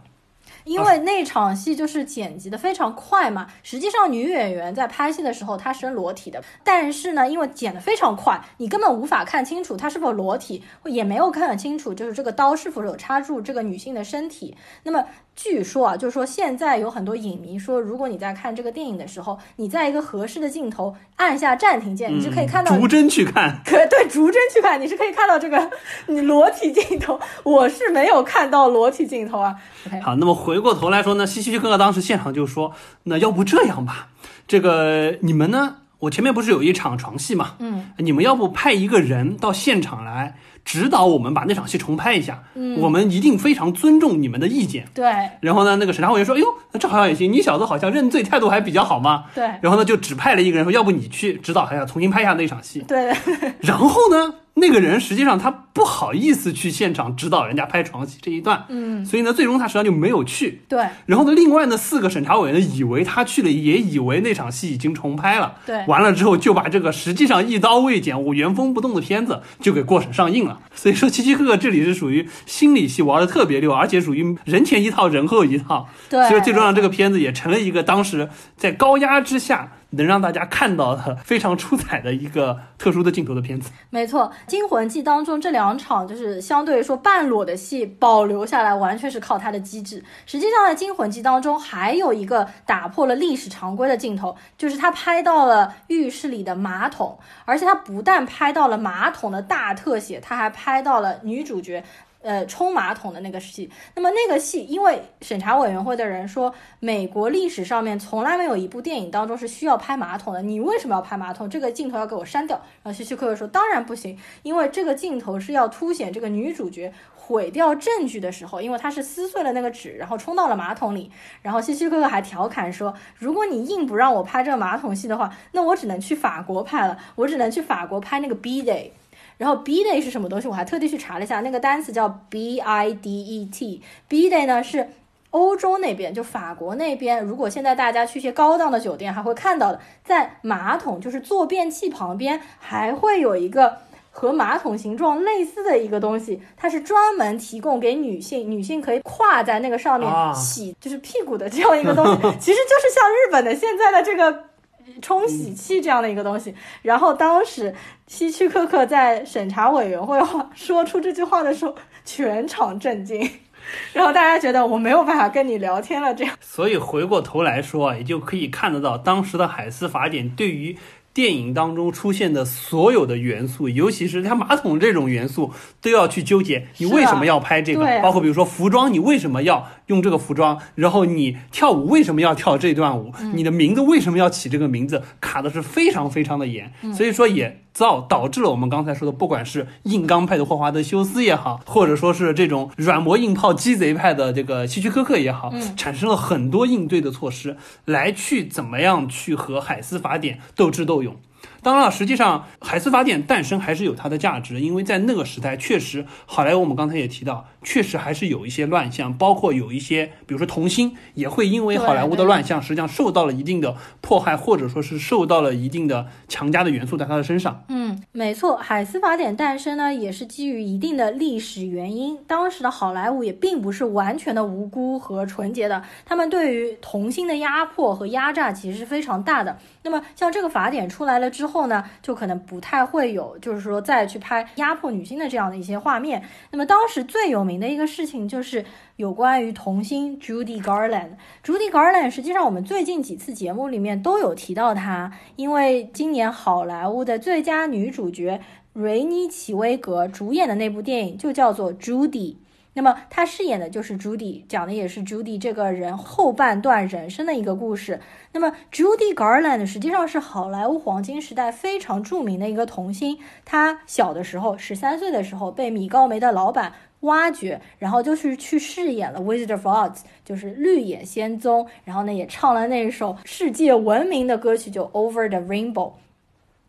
[0.64, 14.56] 因为那场戏就是剪辑的非常快嘛，实际上女演员在拍戏的时候她是裸体的，但是呢，因为剪得非常快，你根本无法看清楚她是否裸体，也没有看得清楚就是这个刀是否有插入这个女性的身体。
[14.84, 15.04] 那么
[15.36, 25.72] 据说啊，就是说现在有很多影迷说，如果你在看这个电影的时候，你在一个合适的镜头按下暂停键，你是可以看到逐帧去看，可对逐帧去看，你是可以看到这个
[26.08, 27.20] 你裸体镜头。
[27.44, 29.56] 我是没有看到裸体镜头啊。
[30.02, 32.72] 好，那么回过头来说呢，西西哥哥当时现场就说
[33.04, 34.10] ：“那要不这样吧，
[34.48, 35.78] 这个你们呢？
[36.00, 37.56] 我前面不是有一场床戏嘛？
[37.60, 40.36] 嗯，你们要不派一个人到现场来
[40.66, 42.44] 指导我们把那场戏重拍一下？
[42.56, 44.86] 嗯，我们一定非常尊重你们的意见。
[44.94, 45.06] 对。
[45.42, 49.44] 然后呢，那个审查委员说：‘哎呦，那这好像也行，你小子好像认罪态度还比较好嘛。’对。
[49.62, 53.14] 然后呢，就指派了一个人说：‘要不你去指导一下，重新拍一下那场戏。’对。
[53.62, 54.34] 然后呢？
[54.56, 60.62] 那个人实际上他不好意思去现场指导人家拍床戏这一段，嗯，所以呢，最终他实际上就没有去。
[60.70, 60.86] 对。
[61.08, 65.56] 然后呢，另外呢，四个审查委员呢，以为他去了，也以为那场戏已经重拍了。
[65.66, 65.84] 对。
[65.88, 70.60] 完了之后，就把这个实际上一刀未剪、我原封不动的片子就给过审上映了。
[70.76, 75.90] 所以说，希区柯克这里是属于心理戏玩的特别溜，而且属于人前一套，人后一套。
[76.10, 76.30] 对。
[76.30, 79.72] 所以最终让这个片子也成了一个当时在高压之下。
[79.96, 90.04] 能让大家看到的非常出彩的一个特殊的镜头的片子，没错，《惊魂记》当中这两场就是相对说半裸的戏保留下来，完全是靠它的机智。
[90.26, 101.84] 实际上，在《惊魂记》当中还有一个打破了历史常规的镜头，就是他拍到了浴室里的马桶，而且他不但拍到了马桶的大特写，他还拍到了女主角。
[102.24, 111.50] 呃，冲马桶的那个戏，那么那个戏，因为审查委员会的人说，美国历史上面从来没有一部电影当中是需要拍马桶的，你为什么要拍马桶？
[111.50, 112.56] 这个镜头要给我删掉。
[112.82, 121.12] 然后希区柯克说，当然不行，因为这个镜头是要凸显这个女主角毁掉证据的时候，因为她是撕碎了那个纸，然后冲到了马桶里。
[121.42, 128.92] 然后希区柯克还调侃说，如果你硬不让我拍这个马桶戏的话，那我只能去法国拍了，我只能去法国拍那个 B Day。
[129.38, 130.48] 然后 B day 是什么东西？
[130.48, 133.82] 我还特地去查了一下，那个单词叫 B I D E T。
[134.08, 134.90] B day 呢是
[135.32, 137.24] 欧洲那边，就法国那边。
[137.24, 143.78] 如果现在大家去一些高档的酒店，还会看到的，在马桶就是坐便器旁边，还会有一个
[144.12, 152.22] 和马桶形状类似的一个东西，它是专门提供给女性，女性可以跨在那个上面洗，就是屁股的这样一个东西。
[152.40, 154.53] 其实就是像日本的现在的这个。
[155.02, 157.74] 冲洗器这样的一个东西，然后当时
[158.08, 160.20] 希区柯克在审查委员会
[160.56, 161.76] 说出这句话的时候，
[162.06, 163.30] 全场震惊，
[163.94, 166.36] 然后大家觉得我没有办法跟你聊天了，这样。
[166.40, 170.78] 所以回过头来说，也就可以看得到当时的海斯法典对于。
[171.14, 177.86] 电影当中出现的所有的元素，尤其是像马桶这种元素，都要去纠结你为什么要拍这个。
[178.02, 180.60] 包括比如说服装，你为什么要用这个服装？
[180.76, 183.14] 然后你跳舞为什么要跳这段舞？
[183.34, 185.04] 你的名字为什么要起这个名字？
[185.22, 186.72] 卡的是非常非常的严。
[186.94, 201.16] 所以说也造导致了我们刚才说的，不管是硬刚派的霍华德休斯也好，或者说是这种软磨硬泡鸡贼派的这个希区柯克也好，产生了很多应对的措施，来去怎么样去和海斯法典斗智斗勇。
[201.64, 217.64] 当然了，实际上海斯法典诞生还是有它的价值，因为在那个时代，确实好莱坞我们刚才也提到，确实还是有一些乱象，包括有一些，比如说童星也会因为好莱坞的乱象，实际上受到了一定的迫害，或者说是受到了一定的强加的元素在他的身上。
[217.70, 222.18] 嗯，没错，海斯法典诞生呢，也是基于一定的历史原因。
[222.28, 229.58] 当时的好莱坞也并不是完全的无辜和纯洁的，他们对于童星的压迫和压榨其实是非常大的。
[229.84, 236.22] 那么，像这个法典出来了之后后呢，就可能不太会有，就是说再去拍压迫女性的这样的一些画面。
[236.52, 241.12] 那么，当时最有名的一个事情就是有关于童星 Judy Garland。
[241.44, 248.42] Judy Garland 实际上我们最近几次节目里面都有提到她，因为今年好莱坞的最佳女主角
[248.74, 252.34] 瑞妮·齐威格主演的那部电影就叫做《Judy》。
[252.76, 258.00] 那么他饰演的就是 Judy，讲的也是 Judy 这个人后半段人生的一个故事。
[258.32, 263.20] 那么 Judy Garland 实际上是好莱坞黄金时代非常著名的一个童星。
[263.46, 271.68] 她小的时候，十三岁的时候被米高梅的老板挖掘，然后就是去饰演了 Wizard of Oz，就是绿野仙踪。
[271.84, 275.92] 然后呢，也唱了那首世界闻名的歌曲，就 Over the Rainbow。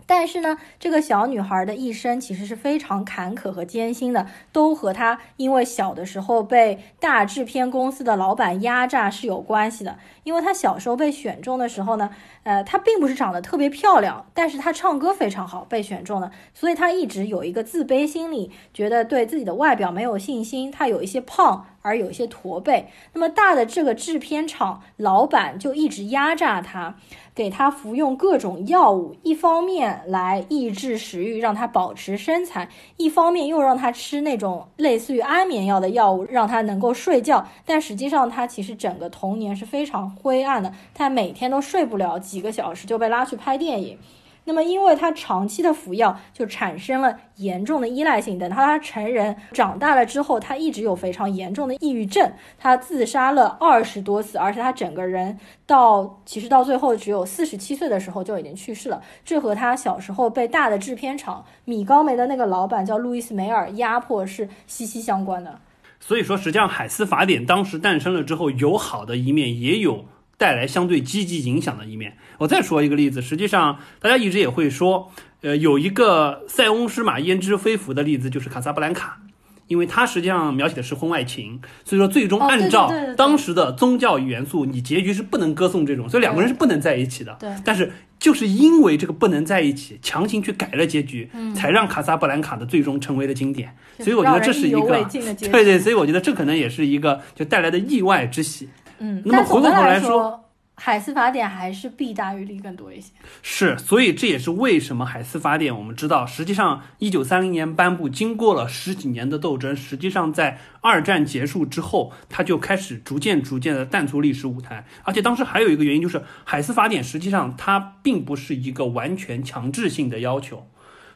[0.06, 9.98] 但是呢，这个小女孩的一生其实是非常坎坷和艰辛的，都和她因为小的时候被大制片公司的老板压榨是有关系的。
[10.24, 12.10] 因为她小时候被选中的时候呢，
[12.42, 21.66] 呃，她并不是长得特别漂亮，但是她唱歌非常好，被选中了，所以她一直有一个自卑心理，觉得对自己的外表没有信心，她有一些胖。
[21.84, 26.96] 而有些驼背，那么大的这个制片厂老板就一直压榨他，
[27.34, 37.46] 给他服用各种药物，一方面来抑制食欲，让他保持身材，一方面又让他吃那种类似于安眠药的药物，让他能够睡觉。
[37.66, 43.98] 但实际上，他其实整个童年是非常灰暗的，他每天都睡不了几个小时，就被拉去拍电影。
[44.44, 48.38] 那么，因为他长期的服药，就产生了严重的依赖性。
[48.38, 59.02] 等他成人长大了之后，他一直有非常严重的抑郁症，他自杀了二十多次，而且他整个人到其实到最后只有四十七岁的时候就已经去世了。
[59.24, 65.58] 这和他小时候被大的制片厂米高梅的那个老板叫路易斯梅尔压迫是息息相关的。
[66.00, 70.04] 所以说，实际上海斯法典当时诞生了之后，有好的一面，也有
[70.36, 72.16] 带来相对积极影响的一面。
[72.38, 79.20] 我再说一个例子，实际上大家一直也会说，呃，有一个塞翁失马焉知非福的例子，就是卡萨布兰卡。
[79.66, 87.34] 因为它实际上描写的是婚外情，所以说最终按照当时的宗教元素，你结局是不能歌颂这种，所以两个人是不能在一起的。
[87.40, 93.74] 对但是就是因为这个不能在一起，强行去改了结局，嗯才让卡萨布兰卡的最终成为了经典。
[94.00, 95.02] 所以我觉得这是一个
[95.50, 98.68] 对对，所以我觉得这可能也是一个就带来的意外之喜。
[99.06, 100.44] 嗯，那么回过头来说，说
[100.76, 103.12] 海斯法典还是弊大于利更多一些。
[103.42, 114.86] 是，所以这也是为什么海斯法典，我们知道，实际上一九三零年颁布，经过了十几年的斗争，实际上在二战结束之后，它就开始逐渐逐渐的淡出历史舞台。
[115.02, 120.66] 而且当时还有一个原因，就是海斯法典实际上它并不是一个完全强制性的要求，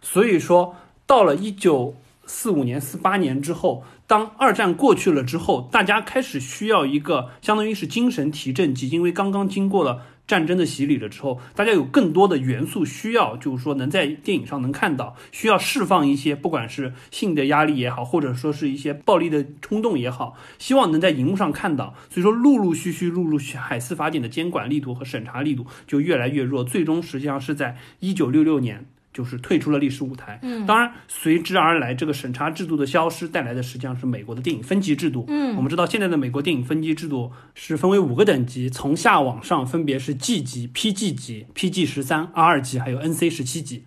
[0.02, 1.96] 所以说到了一九
[2.28, 21.94] 四五年、四八年之后，当二战过去了之后，大家开始需要一个相当于是精神提振剂，因为刚刚经过了战争的洗礼了之后，大家有更多的元素需要，就是说能在电影上能看到，需要释放一些，不管是性的压力也好，或者说是一些暴力的冲动也好，希望能在荧幕上看到。
[22.10, 28.84] 所以说，陆陆续续、陆陆续，海斯法典的监管力度和审查力度就越来越弱，最终实际上是在一九六六年。
[29.18, 30.38] 就是退出了历史舞台。
[30.42, 35.24] 嗯当然随之而来，这个审查制度的消失带来的实际上是美国的电影分级制度。
[35.26, 43.82] 嗯我们知道现在的美国电影分级制度是分为五个等级，从下往上分别是 G 级、PG 级、PG 十三、R 级，还有 NC 十七级。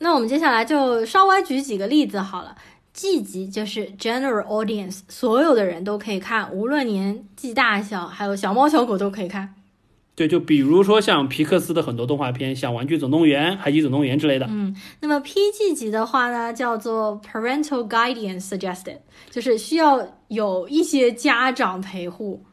[0.00, 2.56] 那我们接下来就稍微举几个例子好了。
[2.92, 9.54] G 级就是 General Audience，所有的人都可以看，无论年纪大小，还有小猫小狗都可以看。
[10.18, 14.46] 对，就比如说像皮克斯的很多动画片，像《玩具总动员》《海底总动员》之类的。
[14.50, 18.98] 嗯，那么 PG 级的话呢，叫做 Parental Guidance Suggested，
[19.30, 22.44] 就是需要有一些家长陪护。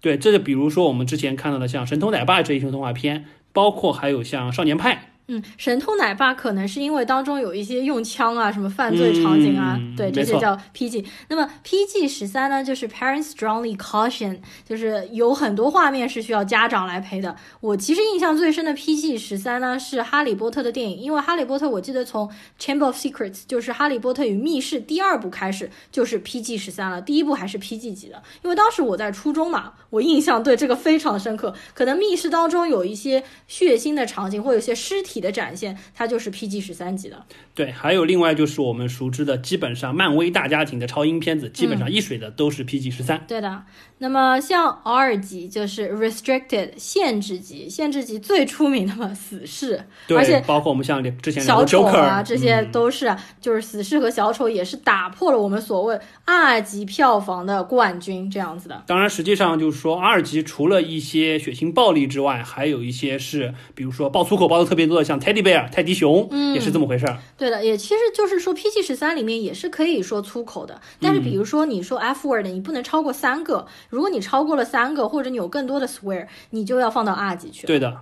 [0.00, 4.94] 对，这就比如说我们之前看到的像《神偷奶爸》这一种动画片，包括还有像《少年派》。
[5.32, 11.06] 嗯，神偷奶爸可能是因为当中有一些用枪啊、什么犯罪场景啊，嗯对，这没错些叫 PG。
[11.28, 17.34] 那么 PG 十三呢，就是 Parents Strongly Caution，就是有很多画面是需要家长来陪的。
[17.60, 28.22] 我其实印象最深的 PG 十三呢是哈利波特的电影，因为哈利波特我记得从 Chamber of Secrets 就是哈利波特与密室第二部开始就是 PG 十三了，第一部还是 PG 级的。
[28.42, 31.54] 因为当时我在初中嘛，我印象对这个非常深刻。
[31.72, 37.24] 可能密室当中有一些血腥的场景，或有一些尸体的展现，它就是 PG 十三级的。
[37.54, 43.24] 对，还有另外就是我们熟知的，基本上漫威大家庭的超英片子，基本上一水的都是 PG 十三。
[43.26, 43.62] 对的，
[43.98, 58.82] 那么像 R 级就是 restricted 限制级，限制级最出名的嘛，死侍，对，而且包括我们像之前的小丑啊，这些嗯都是啊，就是死侍和小丑也是打破了我们所谓二级票房的冠军这样子的。
[58.86, 66.54] 当然，实际上就是说，二级除了一些血腥暴力之外，还有一些是，比如说爆粗口爆的特别多的，像 Teddy Bear 泰迪熊，嗯。
[66.54, 67.18] 也是这么回事儿。
[67.36, 77.66] 对的，也其实就是说 PG 十三里面也是可以说粗口的，但是比如说你说 F word，你不能超过三个，如果你超过了三个，或者你有更多的 swear，你就要放到 R 级去了。
[77.66, 77.96] 对的，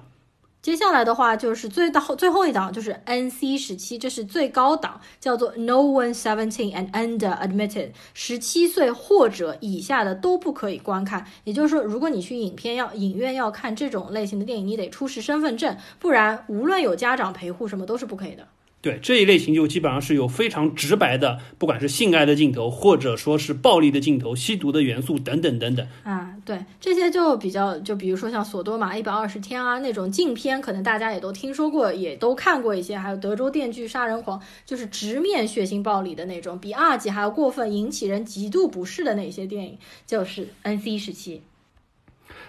[0.63, 11.27] 接下来的话就是最到最后一档就是 NC 十七，这是最高档，叫做 No one seventeen and under admitted，十七岁或者以下的都不可以观看。
[11.45, 18.47] 也就是说，如果你去影片要影院要看这种类型的电影，你得出示身份证，不然无论有家长陪护什么都是不可以的。
[18.83, 25.87] 对这一类型就基本上是有非常直白的，不管是性爱的镜头，或者说是暴力的镜头、吸毒的元素等等等等。
[26.03, 32.97] 啊，对，这些就比较，就比如说像索多玛一百二十天啊那种禁片，可能大家也都听说过，也都看过一些。
[32.97, 41.43] 还有德州电锯杀人狂，就是直面血腥暴力的那种，比二级还要过分，引起人极度不适的那些电影，就是 NC 时期。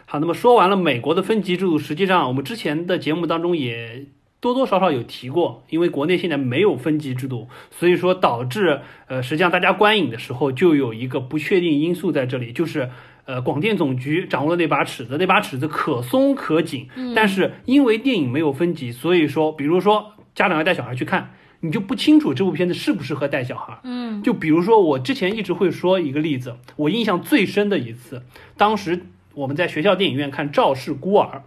[0.05, 4.05] 好，那么说完了美国的分级制度，实际上我们之前的节目当中也
[4.41, 12.89] 多多少少有提过，因为国内现在没有分级制度，所以说导致呃，实际上大家观影的时候就有一个不确定因素在这里，就是。
[13.23, 23.79] 呃，广电总局掌握了那把尺子，那把尺子可松可紧，但是因为电影没有分级，所以说，比如说家长要带小孩去看，你就不清楚这部片子适不适合带小孩。
[23.83, 28.23] 嗯就比如说，我之前一直会说一个例子，我印象最深的一次，
[28.57, 31.43] 当时我们在学校电影院看《赵氏孤儿》，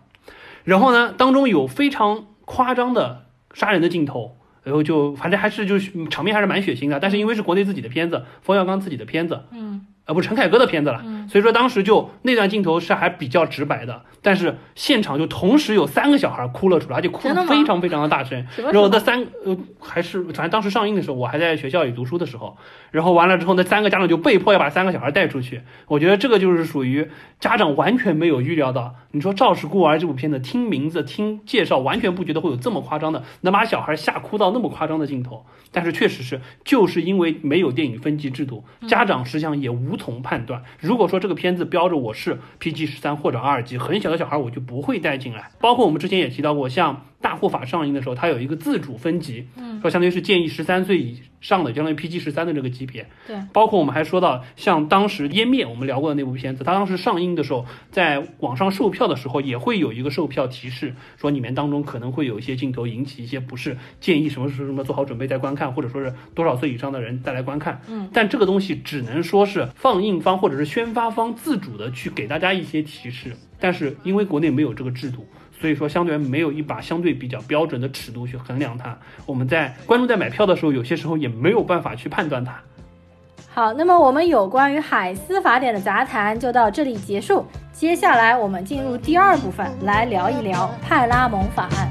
[0.63, 9.87] 然后呢，当中有非常夸张的杀人的镜头，然后就反正还是就是场面还是蛮血腥的，但是因为是国内自己的片子，冯小刚自己的片子，嗯。
[10.07, 18.47] 呃，不是陈凯歌的片子了，所以说当时就那段镜头是还比较直白的，但是现场就同时有三个小孩哭了出来，而且哭得非常非常的大声。
[18.57, 22.57] 然后那三呃还是反正当时上映的时候，我还在学校里读书的时候，
[22.91, 25.61] 然后完了之后，那三个家长就被迫要把三个小孩带出去。
[25.89, 27.07] 我觉得这个就是属于
[27.39, 28.95] 家长完全没有预料到。
[29.11, 35.45] 你说《赵氏孤儿》这部片子，听名字听介绍，完全不觉得会有这么夸张的，能把小孩吓哭到那么夸张的镜头。
[35.71, 40.63] 但是确实是，就是因为没有电影分级制度，家长实际上也无从判断。
[40.81, 45.51] 如果说这个片子标着我是 PG 十三或者 R 级，很小的小孩我就不会带进来。
[45.61, 46.95] 包括我们之前也提到过，像
[47.25, 53.07] 《大护法》上映的时候，它有一个自主分级，嗯，说相当于是建议十三岁以上的，相当于 PG 十三的这个级别。
[53.27, 67.81] 对，包括我们还说到，像当时《湮灭》我们聊过的那部片子，它当时上映的时候，在网上售票的时候也会有一个售票提示，说里面当中可能会有一些镜头引起一些不适，建议什么什么什么做好准备再观看，或者说是多少岁以上的人再来观看。
[67.89, 75.27] 嗯，但这个东西只能说是放映方或者是宣发方自主的去给大家一些提示，但是因为国内没有这个制度。
[75.65, 78.95] 所以说，相对没有一把相对比较标准的尺度去衡量它。
[79.25, 82.61] 我们在观众在买票的时候，有些时候也没有办法去判断它。
[83.49, 87.47] 好，那么我们有关于海斯法典的杂谈就到这里结束。
[87.73, 91.91] 接下来我们进入第二部分，来聊一聊派拉蒙法案。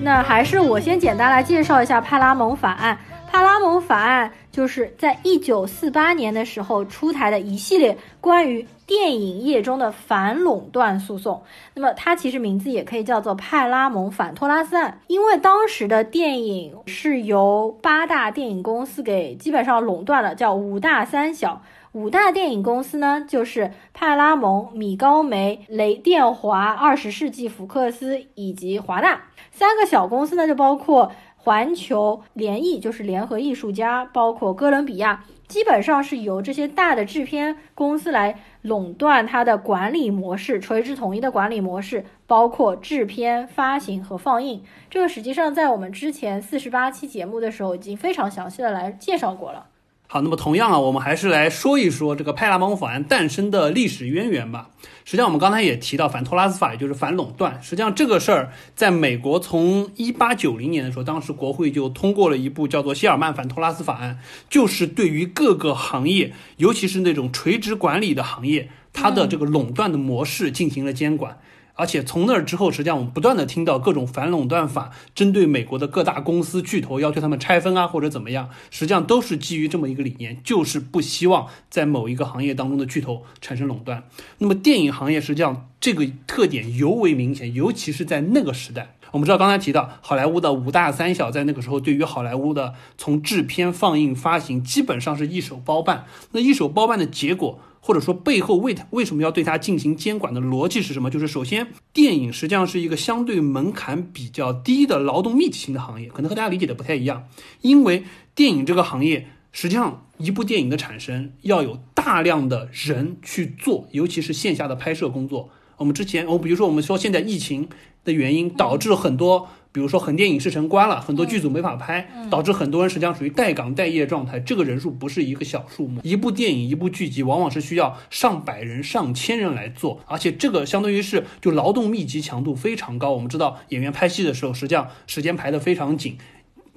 [0.00, 2.98] 那还是我先简单来介绍一下派拉蒙法案。
[3.30, 11.42] 派拉蒙法案就是在一九四八年的时候出台的一系列关于电影业中的反垄断诉讼。
[11.74, 21.62] 那么它其实名字也可以叫做派拉蒙反托拉斯案，因为当时的电影是由八大电影公司给基本上垄断了，叫五大三小。
[21.92, 29.22] 五大电影公司呢，就是派拉蒙、米高梅、雷电华、二十世纪福克斯以及华纳。
[29.50, 44.62] 三个小公司呢，就包括环球联艺，就是联合艺术家，包括哥伦比亚，基本上是由这些大的制片公司来垄断它的管理模式，垂直统一的管理模式，包括制片、发行和放映。
[44.90, 49.66] 这个实际上在我们之前四十八期节目的时候已经非常详细的来介绍过了。
[50.08, 54.70] 好，那么同样啊，我们还是来说一说这个派拉蒙法案诞生的历史渊源吧。
[55.06, 57.62] 实际上，我们刚才也提到反托拉斯法，也就是反垄断。
[57.62, 64.18] 实际上，这个事儿在美国从一八九零年的时候，当时国会就通过了一部叫做谢尔曼反托拉斯法案，
[64.50, 71.38] 就是对于各个行业，尤其是那种垂直管理的行业，它的这个垄断的模式进行了监管。
[71.76, 84.04] 而且从那儿之后，实际上我们不断的听到各种反垄断法针对美国的各大公司巨头要求他们拆分啊，或者怎么样，实际上都是基于这么一个理念，就是不希望在某一个行业当中的巨头产生垄断。
[84.38, 88.94] 那么电影行业实际上这个特点尤为明显，尤其是在那个时代。
[89.12, 96.06] 我们知道刚才提到好莱坞的五大三小，在那个时候对于好莱坞的从制片、放映、发行基本上是一手包办。
[96.32, 97.60] 那一手包办的结果。
[97.86, 101.08] 或者说背后为他为什么要对它进行监管的逻辑是什么？
[101.08, 107.28] 就是首先，电影实际上是一个相对门槛比较低的劳动密集型的行业，可能和大家理解的不太一样。
[107.60, 108.02] 因为
[108.34, 115.50] 电影这个行业，实际上一部电影的产生要有大量的人去做，尤其是线下的拍摄工作。
[115.76, 117.68] 我们之前，我比如说我们说现在疫情
[118.04, 119.48] 的原因导致很多。
[119.76, 124.40] 比如说，横店影视城关了，很多剧组没法拍，导致很多人实际上属于待岗待业状态。
[124.40, 133.10] 这个人数不是一个小数目，一部电影、一部剧集，往往是需要上百人、上千人来做，而且这个相当于是就劳动密集强度非常高。
[133.10, 136.16] 我们知道，演员拍戏的时候，实际上时间排得非常紧。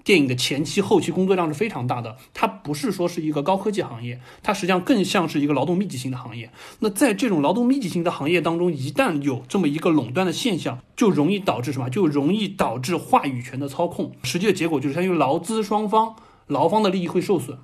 [0.10, 6.50] 电影的前期、后期工作量是非常大的，它不是说是一个高科技行业，它实际上更像是一个劳动密集型的行业。
[6.80, 11.92] 那在这种劳动密集型的行业当中，一旦有这么一个垄断的现象，就容易导致什么？
[11.92, 14.14] 就容易导致话语权的操控。
[14.24, 16.16] 实际的结果就是，相当于劳资双方、
[16.48, 17.60] 劳方的利益会受损。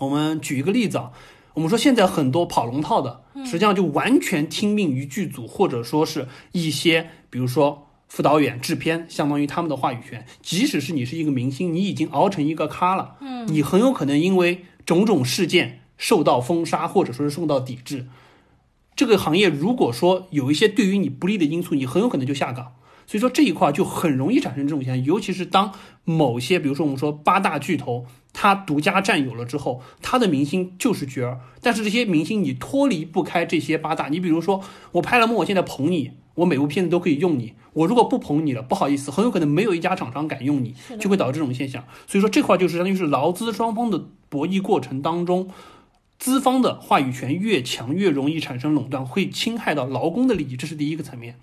[0.00, 1.12] 我们举一个例子啊，
[1.54, 7.86] 我们说现在很多跑龙套的，实际上就完全听命于剧组，或者说是一些，比如说。
[8.10, 18.08] 副导演、制片相当于他们的话语权，即使是你是一个明星，你已经熬成一个咖了，嗯，你很有可能因为种种事件受到封杀，或者说是受到抵制。
[18.96, 22.72] 这个行业如果说有一些对于你不利的因素，你很有可能就下岗。
[23.06, 25.72] 所以说这一块就很容易产生这种现象，尤其是当
[26.04, 34.60] 某些，比如说我们说八大巨头，他独家占有了之后，他的明星就是角儿，但是这些明星你脱离不开这些八大，你比如说
[34.92, 36.10] 我拍了幕，我现在捧你。
[36.34, 41.84] 我每部片子都可以用你，我如果不捧你了，不好意思，很有可能没有一家厂商敢用你，就会导致这种现象。
[42.06, 45.50] 所以说这块就是相当于是劳资双方的博弈过程当中，
[46.18, 51.36] 资方的话语权越强，越容易产生垄断，会侵害到劳工的利益，这是第一个层面。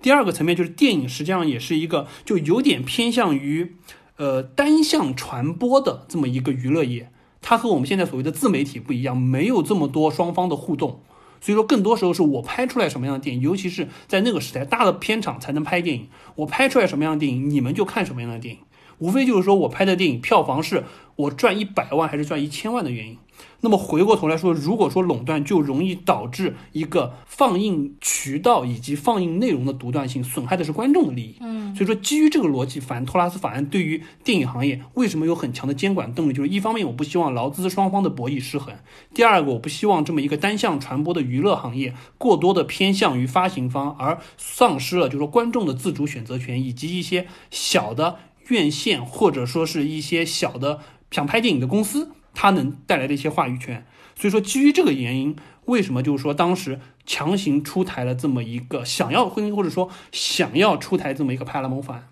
[0.00, 3.76] 第二个层面就是电影实际上也是一个就有点偏向于，
[4.16, 11.02] 呃单向传播的这么一个娱乐业，它和我们现在所谓的自媒体不一样，没有这么多双方的互动。
[11.42, 16.08] 所以说，更多时候是我拍出来什么样的电影，尤其是在那个时代，大的片场才能拍电影。
[16.36, 18.60] 我拍出来什么样的电影，你们就看什么样的电影。
[19.02, 20.84] 无非就是说我拍的电影票房是
[21.16, 23.18] 我赚一百万还是赚一千万的原因。
[23.64, 31.36] 那么回过头来说，如果说垄断，就容易导致一个放映渠道以及放映内容的独断性，损害的是观众的利益。
[31.40, 36.32] 嗯，所以说基于这个逻辑，反托拉斯法案对于电影行业为什么有很强的监管动力？
[36.32, 38.74] 就是一方面我不希望劳资双方的博弈失衡，
[39.12, 48.18] 第二个我不希望这么一个单向传播的娱乐行业过多的偏向于发行方，而丧失了就是说观众的自主选择权，以及一些小的
[48.48, 50.80] 院线或者说是一些小的
[51.10, 52.12] 想拍电影的公司。
[52.34, 53.84] 它能带来的一些话语权，
[54.16, 55.36] 所以说基于这个原因，
[55.66, 62.08] 为什么就是说当时强行出台了这么一个想要婚姻或者说想要出台这么一个派拉蒙法案？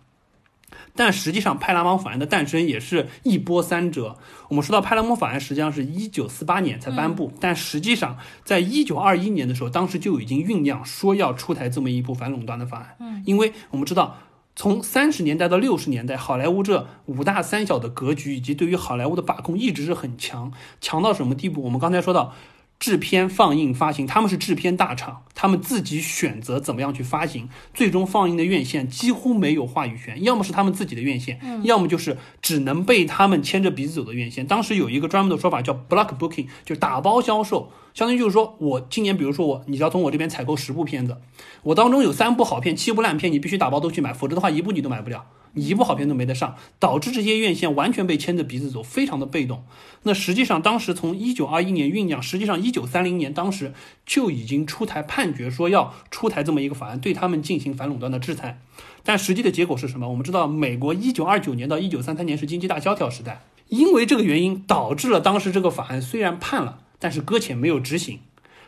[0.94, 4.18] 但实际上派拉蒙法案的诞生也是一波三折。
[4.50, 12.96] 我们说到派拉蒙法案，实际上是一九四八年才颁布，但实际上在一九二一年的时候，当时就已经酝酿说要出台这么一部反垄断的法案。
[13.00, 14.18] 嗯，因为我们知道。
[14.56, 21.62] 从三十年代到六十年代，好莱坞这五大三小的格局以及对于好莱坞的把控一直是很强，强到什么地步？
[21.62, 22.34] 我们刚才说到。
[22.78, 34.46] 制片、放映、发行，他们是制片大厂，他们自己选择怎么样去发行，最终放映的院线几乎没有话语权，要么是他们自己的院线，要么就是只能被他们牵着鼻子走的院线。
[34.46, 41.16] 当时有一个专门的说法叫 block booking，就是打包销售，相当于就是说我今年，比如说我，你要从我这边采购十部片子，
[41.62, 45.26] 我当中有三部好片，七部烂片，你必须打包都去买，否则的话一部你都买不了。
[45.52, 49.64] 你一部好片都没得上，导致这些院线完全被牵着鼻子走，非常的被动。
[50.04, 53.72] 那实际上，当时从一九二一年酝酿，实际上一九三零年当时
[54.06, 58.60] 就已经出台判决，说要出台这么一个法案，对他们进行反垄断的制裁。
[59.02, 60.08] 但实际的结果是什么？
[60.08, 68.20] 我们知道，美国一九二九年到一九三三年是经济大萧条时代，因为这个原因，导致了当时这个法案虽然判了，但是搁浅没有执行。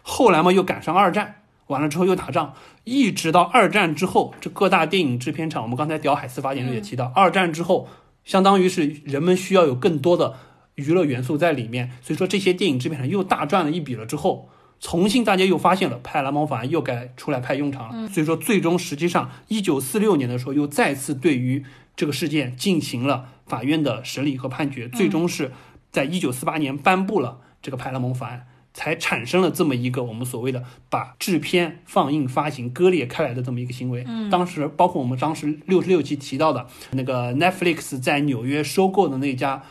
[0.03, 1.37] 后来嘛，又赶上二战。
[1.68, 2.55] 完了之后又打仗，
[2.85, 7.89] 一直到二战之后，这各大电影制片厂，我们刚才屌海司法典里也提到，二战之后，
[8.24, 10.35] 相当于是人们需要有更多的
[10.74, 14.49] 娱乐元素在里面，所以说这些电影制片厂又大赚了一笔了之后。
[14.85, 21.64] 重新，大家又发现了派拉蒙法案又该出来派用场了，所以说最终实际上，一九四六年的时候又再次对于
[21.95, 25.53] 这个事件进行了法院的审理和判决，最终是
[25.93, 34.05] 在一九四八年颁布了这个派拉蒙法案，才产生了这么一个我们所谓的把制片、放映、发行割裂开来的这么一个行为。
[34.07, 39.63] 嗯，当时包括我们当时六十六期提到的那个 Netflix 在纽约收购的那家。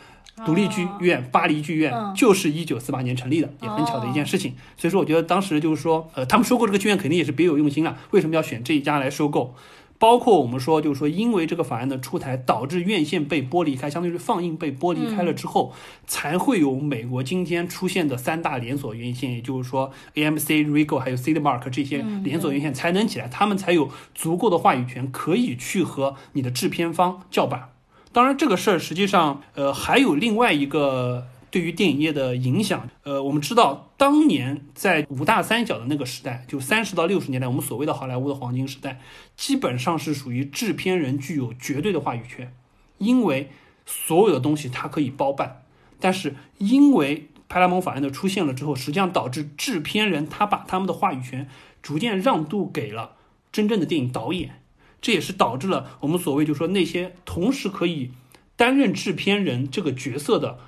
[0.46, 4.54] 独立剧院巴黎剧院就是一九四八年成立的，也很巧的一件事情。
[4.78, 7.98] 所以说，我觉得当时就是说，呃，他们收购这个剧院肯定也是别有用心了。
[8.12, 9.54] 为什么要选这一家来收购？
[10.02, 15.72] 包括我们说，就是说，因为这个法案的出台，导致院线被剥离开，相当于是放映被剥离开了之后，
[16.08, 27.68] 才会有美国今天出现的三大连锁院线，也就是说，AMC、Regal 还有 Cinemark 这些连锁院线才能起来，他们才有足够的话语权，可以去和你的制片方叫板。
[28.10, 32.88] 当然，这个事儿实际上，呃，还有另外一个对于电影业的影响。
[33.04, 39.00] 呃，我们知道，当年在五大三角的那个时代，就三十到六十年代，我们所谓的好莱坞的黄金时代，
[39.36, 42.52] 基本上是属于制片人具有绝对的话语权，
[42.96, 43.50] 因为
[43.86, 45.62] 所有的东西他可以包办。
[46.00, 51.46] 但是，因为派拉蒙法案的出现了之后，实际上导致制片人他把他们的话语权
[51.82, 53.16] 逐渐让渡给了
[53.52, 54.62] 真正的电影导演。
[55.02, 58.12] 这也是导致了我们所谓，就说那些同时可以
[58.56, 60.58] 担任制片人这个角色的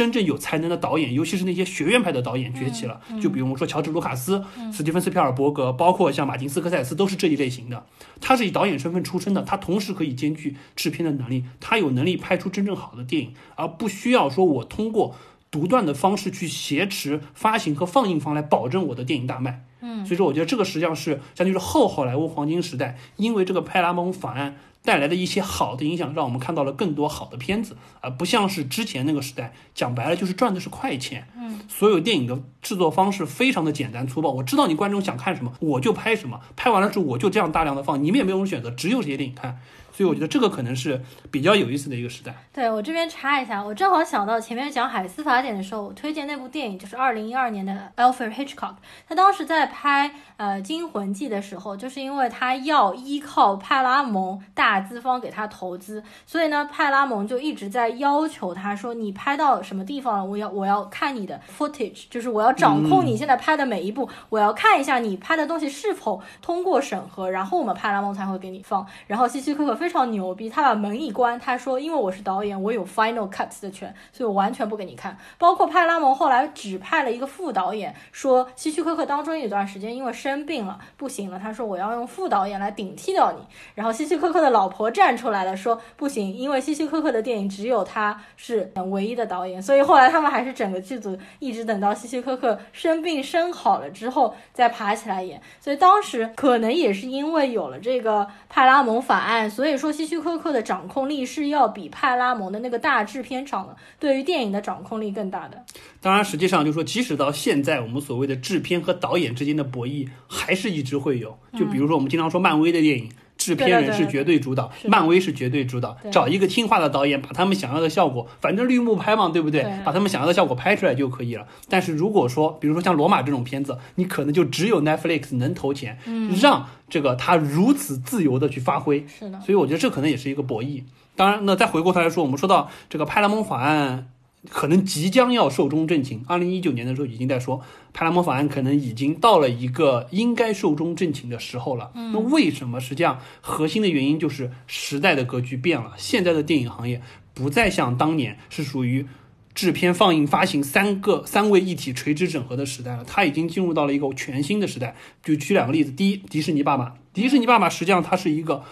[0.00, 2.98] 真正有才能的导演，尤其是那些学院派的导演崛起了。
[3.20, 4.42] 就比如我们说乔治·卢卡斯、
[4.72, 7.84] 斯蒂芬·斯皮尔伯格，包括像马丁·斯科塞斯，都是这一类型的。
[8.18, 15.14] 他是以导演身份出身的，他同时可以兼具制片的能力，他有能力拍出真正好的电影，而不需要说我通过
[15.50, 19.64] 独断的方式去挟持发行和放映方来保证我的电影大卖。
[19.82, 31.26] 嗯，所以说，我觉得这个实际上是，相当于是后好莱坞黄金时代，因为这个派拉蒙法案带来的一些好的影响，让我们看到了更多好的片子，而不像是之前那个时代，讲白了就是赚的是快钱。
[31.34, 39.58] 嗯，所有电影的制作方式非常的简单粗暴，我知道你观众想看什么，我就拍什么，拍完了之后我就这样大量的放，你们也没有什么选择，只有这些电影看。
[40.00, 40.98] 所以我觉得这个可能是
[41.30, 42.34] 比较有意思的一个时代。
[42.54, 48.76] 对我这边插一下，我正好想到前面讲海斯法典的时候，我推荐那部电影就是二零一二年的 Alfred Hitchcock。
[49.06, 60.24] 他当时在拍呃《惊魂记》的时候，就是因为他要依靠派拉蒙大资方给他投资，所以呢，派拉蒙就一直在要求他说：“你拍到什么地方了？
[60.24, 69.89] 我要我要看你的 footage，就是我要掌控你现在拍的每一步，我要看一下你拍的东西是否通过审核，然后我们派拉蒙才会给你放。”然后希区柯克非。
[69.90, 83.44] 非常牛逼，他把门一关，他说：“因为我是导演，我有 final cuts 的权，所以我完全不给你看。”包括派拉蒙后来指派了一个副导演，说希区柯克当中有段时间因为生病了不行了，他说我要用副导演来顶替掉你。
[83.74, 95.42] 然后希区柯克的老婆站出来了，说不行，因为希区柯克的电影只有他是唯一的导演，所以后来他们还是整个剧组一直等到希区柯克生病生好了之后再爬起来演。
[95.60, 99.69] 所以当时可能也是因为有了这个派拉蒙法案，所以。
[99.70, 105.64] 以说希区柯克的掌控力是要比派拉蒙的那个大制片厂对于电影的掌控力更大的。
[106.00, 111.38] 当然，实际上就是说，即使到现在，我们所谓的制片和导演之间的博弈还是一直会有。
[111.58, 113.10] 就比如说，我们经常说漫威的电影。
[113.40, 119.62] 制片人是绝对主导，漫威是绝对主导，找一个听话的导演，把他们想要的效果，反正绿幕拍嘛，对不对？
[119.82, 121.46] 把他们想要的效果拍出来就可以了。
[121.66, 125.98] 但是如果说，比如说像罗马这种片子，你可能就只有 Netflix 能投钱，
[126.42, 129.06] 让这个他如此自由的去发挥。
[129.08, 130.82] 是的，所以我觉得这可能也是一个博弈。
[131.16, 134.08] 当然，那再回过头来说，我们说到这个派拉蒙法案。
[134.48, 136.24] 可能即将要寿终正寝。
[136.26, 137.60] 二零一九年的时候已经在说，
[137.92, 141.90] 派拉蒙法案可能已经到了一个应该寿终正寝的时候了。
[141.94, 142.80] 那为什么？
[142.80, 145.92] 实际上，核心的原因就是时代的格局变了。
[145.96, 147.02] 现在的电影行业
[147.34, 149.06] 不再像当年是属于
[149.54, 154.94] 制片、放映、发行三个三位一体垂直整合的时代了，它已经进入到了一个全新的时代。
[155.22, 158.62] 就举两个例子，第一，迪士尼爸爸，迪士尼爸爸实际上它是一个。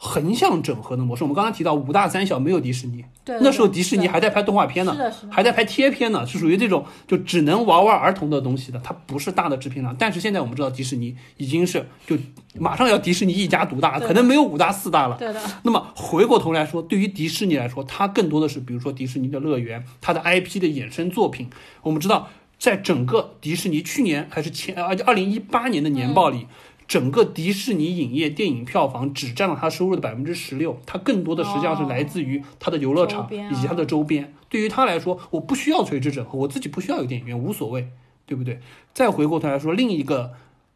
[0.00, 4.96] 横向整合的模式，我们刚刚提到五大三小没有迪士尼，对那时候迪士尼还在拍动画片呢，
[5.28, 9.94] 还在拍贴片呢，是属于这种就只能玩玩儿童的东西的，它不是大的制片厂。
[9.98, 12.16] 但是现在我们知道迪士尼已经是就
[12.54, 15.16] 马上要迪士尼一家独大，可能没有五大四大了。
[15.18, 15.40] 对的。
[15.64, 21.50] 那么回过头来说，对于迪士尼来说，它更多的是比如说迪士尼的乐园，它的 IP 的衍生作品。
[21.82, 26.46] 我们知道，在整个迪士尼去年还是前而且二零一八年的年报里。
[26.88, 34.32] 整个迪士尼影业电影票房只占了它收入的百分之十六，它更多的实际上是来自于它的游乐场以及它的周边。
[34.48, 37.90] 对于他来说，我不需要垂直整合，我自己不需要有电影院，无所谓，
[38.24, 38.60] 对不对？
[38.94, 40.32] 再回过头来说，另一个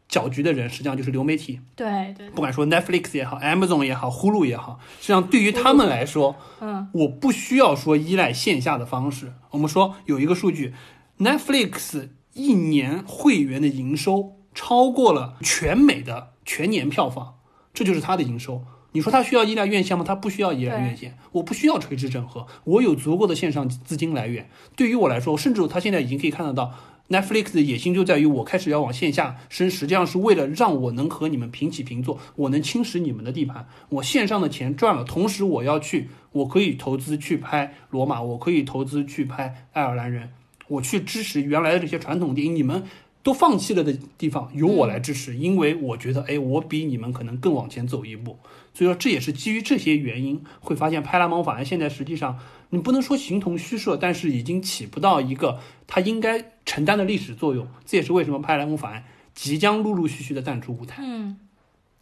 [0.07, 9.33] 搅局的人，实际上就是流媒体，对对，不管说 Netflix 也好 Amazon 也好，Hulu 也好，实际上对于他们来说，嗯，我不需要说依赖线下的方式。
[9.49, 10.75] 我们说有一个数据
[11.17, 17.35] ，Netflix 一年会员的营收超过了全美的全年票房，
[17.73, 18.63] 这就是它的营收。
[18.95, 20.03] 你说它需要依赖院线吗？
[20.07, 24.47] 它不需要依赖院线，我不需要垂直整合，我有足够的线上资金来源。
[24.75, 26.71] 对于我来说，甚至它现在已经可以看得到
[27.09, 33.67] ，Netflix 的野心就在于我开始要往线下伸，实际上是为了让我能和你们平起平坐，我能侵蚀你们的地盘。
[33.89, 40.29] 我线上的钱赚了，同时我要去，我可以投资去拍罗马，我可以投资去拍爱尔兰人，
[40.67, 42.83] 我去支持原来的这些传统电影，你们。
[43.23, 48.37] 都放弃了的地方，由我来支持，因为我觉得，哎，我比你们可能更往前走一步。
[48.73, 52.37] 所以说，这也是基于这些原因，会发现派拉蒙法案现在实际上，
[52.71, 57.67] 你不能说形同虚设，但是已经起不到一个它应该承担的历史作用。
[57.85, 61.01] 这也是为什么派拉蒙法案即将陆陆续续的淡出舞台。
[61.01, 61.37] 嗯，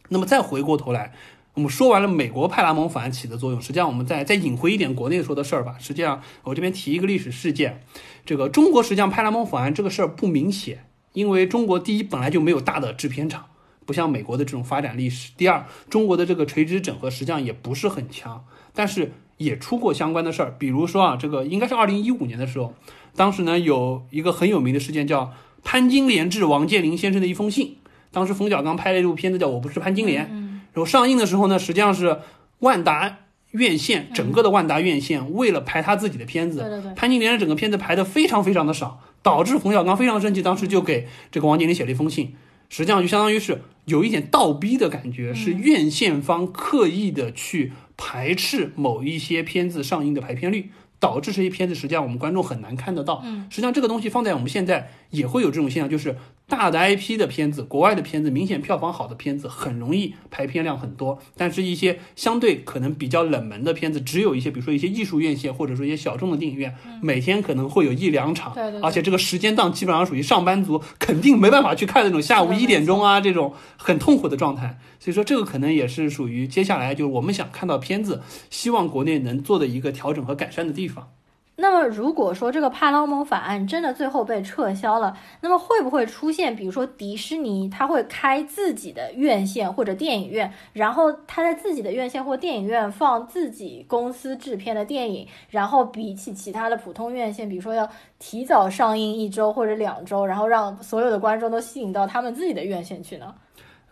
[0.08, 1.12] 那么再回过头来，
[1.54, 5.76] 我们说完了美国派拉蒙法案起的作用，实际上我们再再引回一点国内说的事儿吧。
[5.78, 7.84] 实际上，我这边提一个历史事件，
[8.24, 10.86] 这个中国实际上派拉蒙法案这个事儿不明显。
[11.12, 13.46] 因为中国第一本来就没有大的制片厂，
[13.84, 15.30] 不像美国的这种发展历史。
[15.36, 18.44] 第二，中国的这个垂直整合实际上也不是很强，
[18.74, 20.54] 但是也出过相关的事儿。
[20.58, 22.74] 比如说啊，这个应该是二零一五年的时候，
[23.14, 25.32] 当时呢有一个很有名的事件叫
[25.62, 27.76] 潘金莲致王健林先生的一封信。
[28.10, 32.18] 当时冯小刚拍了一部片子叫《我不是潘金莲》，然后上映的时候呢，实际上是
[32.58, 33.18] 万达
[33.52, 39.00] 院线整个的万达院线为了排他自己的片子，潘金莲的整个片子排的非常非常的少。
[39.22, 42.34] 导致冯小刚非常生气，当时就给这个王健林写了一封信，
[42.68, 53.22] 实际上就相当于是有一点倒逼的感觉，是院线方刻意的去排斥某一些片子上映的排片率，导致这些片子实际上我们观众很难看得到。
[53.24, 56.16] 嗯，实际上这个东西放在我们现在也会有这种现象，就是
[56.48, 78.20] 大的 IP 的片子，国外的片子，明显票房好的片子很容易排片量很多，但是一些相对可能比较冷门的片子，只有一些比如说一些艺术院线或者说一些小众的电影院，每天可能会有一两场，对对对而且这个时间档基本上属于上班族肯定没办法去看那种下午一点钟啊这种很痛苦的状态，所以说这个可能也是属于接下来就是我们想看到片子，
[78.50, 81.08] 希望国内能做的一个调整和改善的地方。
[81.56, 97.88] 那么，如果说这个派拉蒙法案真的最后被撤销了，那么会不会出现，比如说迪士尼它会开自己的院线或者电影院，然后它在自己的院线或电影院放自己公司制片的电影，然后比起其他的普通院线，比如说要
[98.18, 103.34] 提早上映一周或者两周，然后让所有的观众都吸引到他们自己的院线去呢？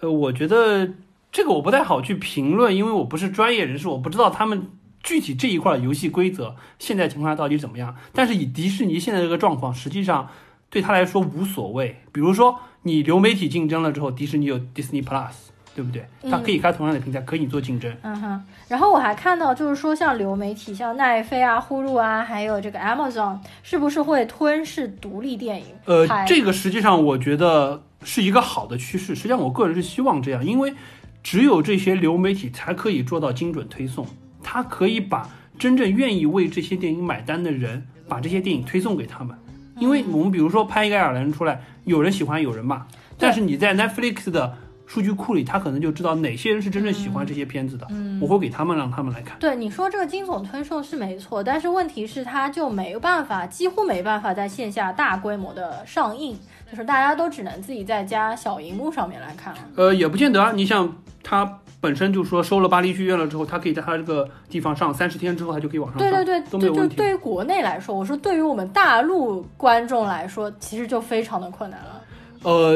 [0.00, 0.88] 呃，我觉得
[1.30, 4.66] 这个我不太好去评论，因为我不是专业人士，我不知道他们
[5.02, 7.96] 具体这一块游戏规则现在情况下到底怎么样。
[8.12, 10.28] 但是以迪士尼现在这个状况，实际上
[10.68, 12.00] 对他来说无所谓。
[12.12, 15.32] 比如说你流媒体竞争了之后，迪士尼有 Disney Plus，
[15.74, 16.06] 对不对？
[16.30, 17.92] 它可以开同样的平台，可以做竞争。
[18.02, 25.66] 嗯哼，然后我还看到，就是说像流媒体，像奈飞啊、呼噜啊，还有这个 Amazon，是不是会吞噬独立电影？
[25.84, 29.14] 呃，这个实际上我觉得是一个好的趋势。
[29.14, 30.74] 实际上，我个人是希望这样，因为
[31.22, 34.06] 只有这些流媒体才可以做到精准推送，
[34.52, 39.36] 它可以把真正愿意为这些电影买单的人，把这些电影推送给他们。
[39.78, 42.84] 因为我们比如说拍一个爱尔兰人出来，有人喜欢，有人骂，
[43.16, 44.52] 但是你在 Netflix 的
[44.88, 49.38] 数据库里，他可能就知道哪些人是真正喜欢这些片子的，嗯我会给他们让他们来看。
[49.38, 56.36] 对你说这个惊悚推送是没错，但是问题是他就没有办法，几乎没办法在线下大规模的上映，
[56.68, 59.60] 就是大家都只能自己在家小荧幕上面来看了。
[59.76, 60.50] 呃，也不见得啊。
[60.50, 66.96] 你像他本身就说收了巴黎剧院了之后，他可以在他这个地方上三十天之后，他就可以往上上，对对对，都没有问题。
[66.96, 72.02] 就就对于国内来说，我说对于我们大陆观众来说，其实就非常的困难了。
[72.42, 72.74] 呃，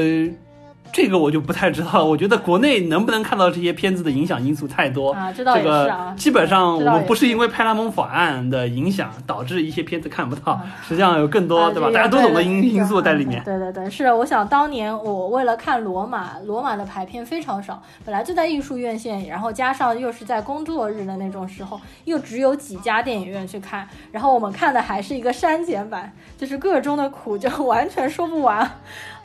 [0.95, 2.05] 这个我就不太知道了。
[2.05, 5.11] 我觉得国内能不能看到这些片子的影响因素太多。
[5.11, 6.15] 啊，这倒这也是个啊。
[6.17, 11.91] 基本上我们不是因为派拉蒙法案的影响导致一些片子看不到，啊实际上有更多啊对吧？
[11.91, 13.43] 大家都懂的因因素在里面。
[13.43, 28.71] 对对对，是我想当年我为了看罗马，罗马的排片非常少，本来就在艺术院线，然后加上又是在工作日的那种时候，又只有几家电影院去看，然后我们看的还是一个删减版，就是个中的苦就完全说不完。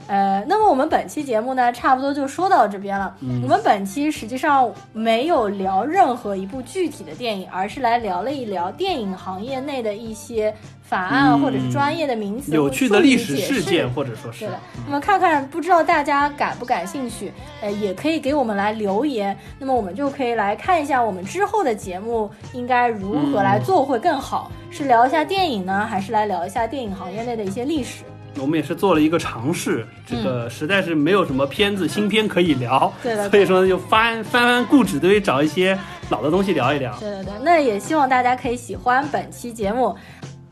[0.10, 3.16] 呃，那么我们本期节目呢，差不多就说到这边了。
[3.44, 10.52] 我们本期实际上没有聊任何一部具体的电影，而是来聊了一聊电影行业内的一些
[10.82, 17.32] 法案、嗯或者是专业的名词、有趣的历史事件，或者说是对的，那么看看不知道大家感不感兴趣，
[17.62, 28.04] 呃，也可以给我们来留言，那么我们就可以来看一下我们之后的节目应该如何来做会更好，是聊一下电影呢，还是来聊一下电影行业内的一些历史？
[28.38, 35.78] 我们也是做了一个尝试，这个实在是没有什么片子新片可以聊，对的所以说就翻翻翻故纸堆，找一些
[36.10, 36.96] 老的东西聊一聊。
[37.00, 39.96] 对对对，那也希望大家可以喜欢本期节目。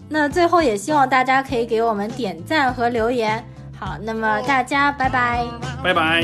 [0.09, 3.43] 那最后也希望大家可以给我们点赞和留言。
[3.78, 5.45] 好，那么大家拜拜。
[5.84, 6.23] 拜拜。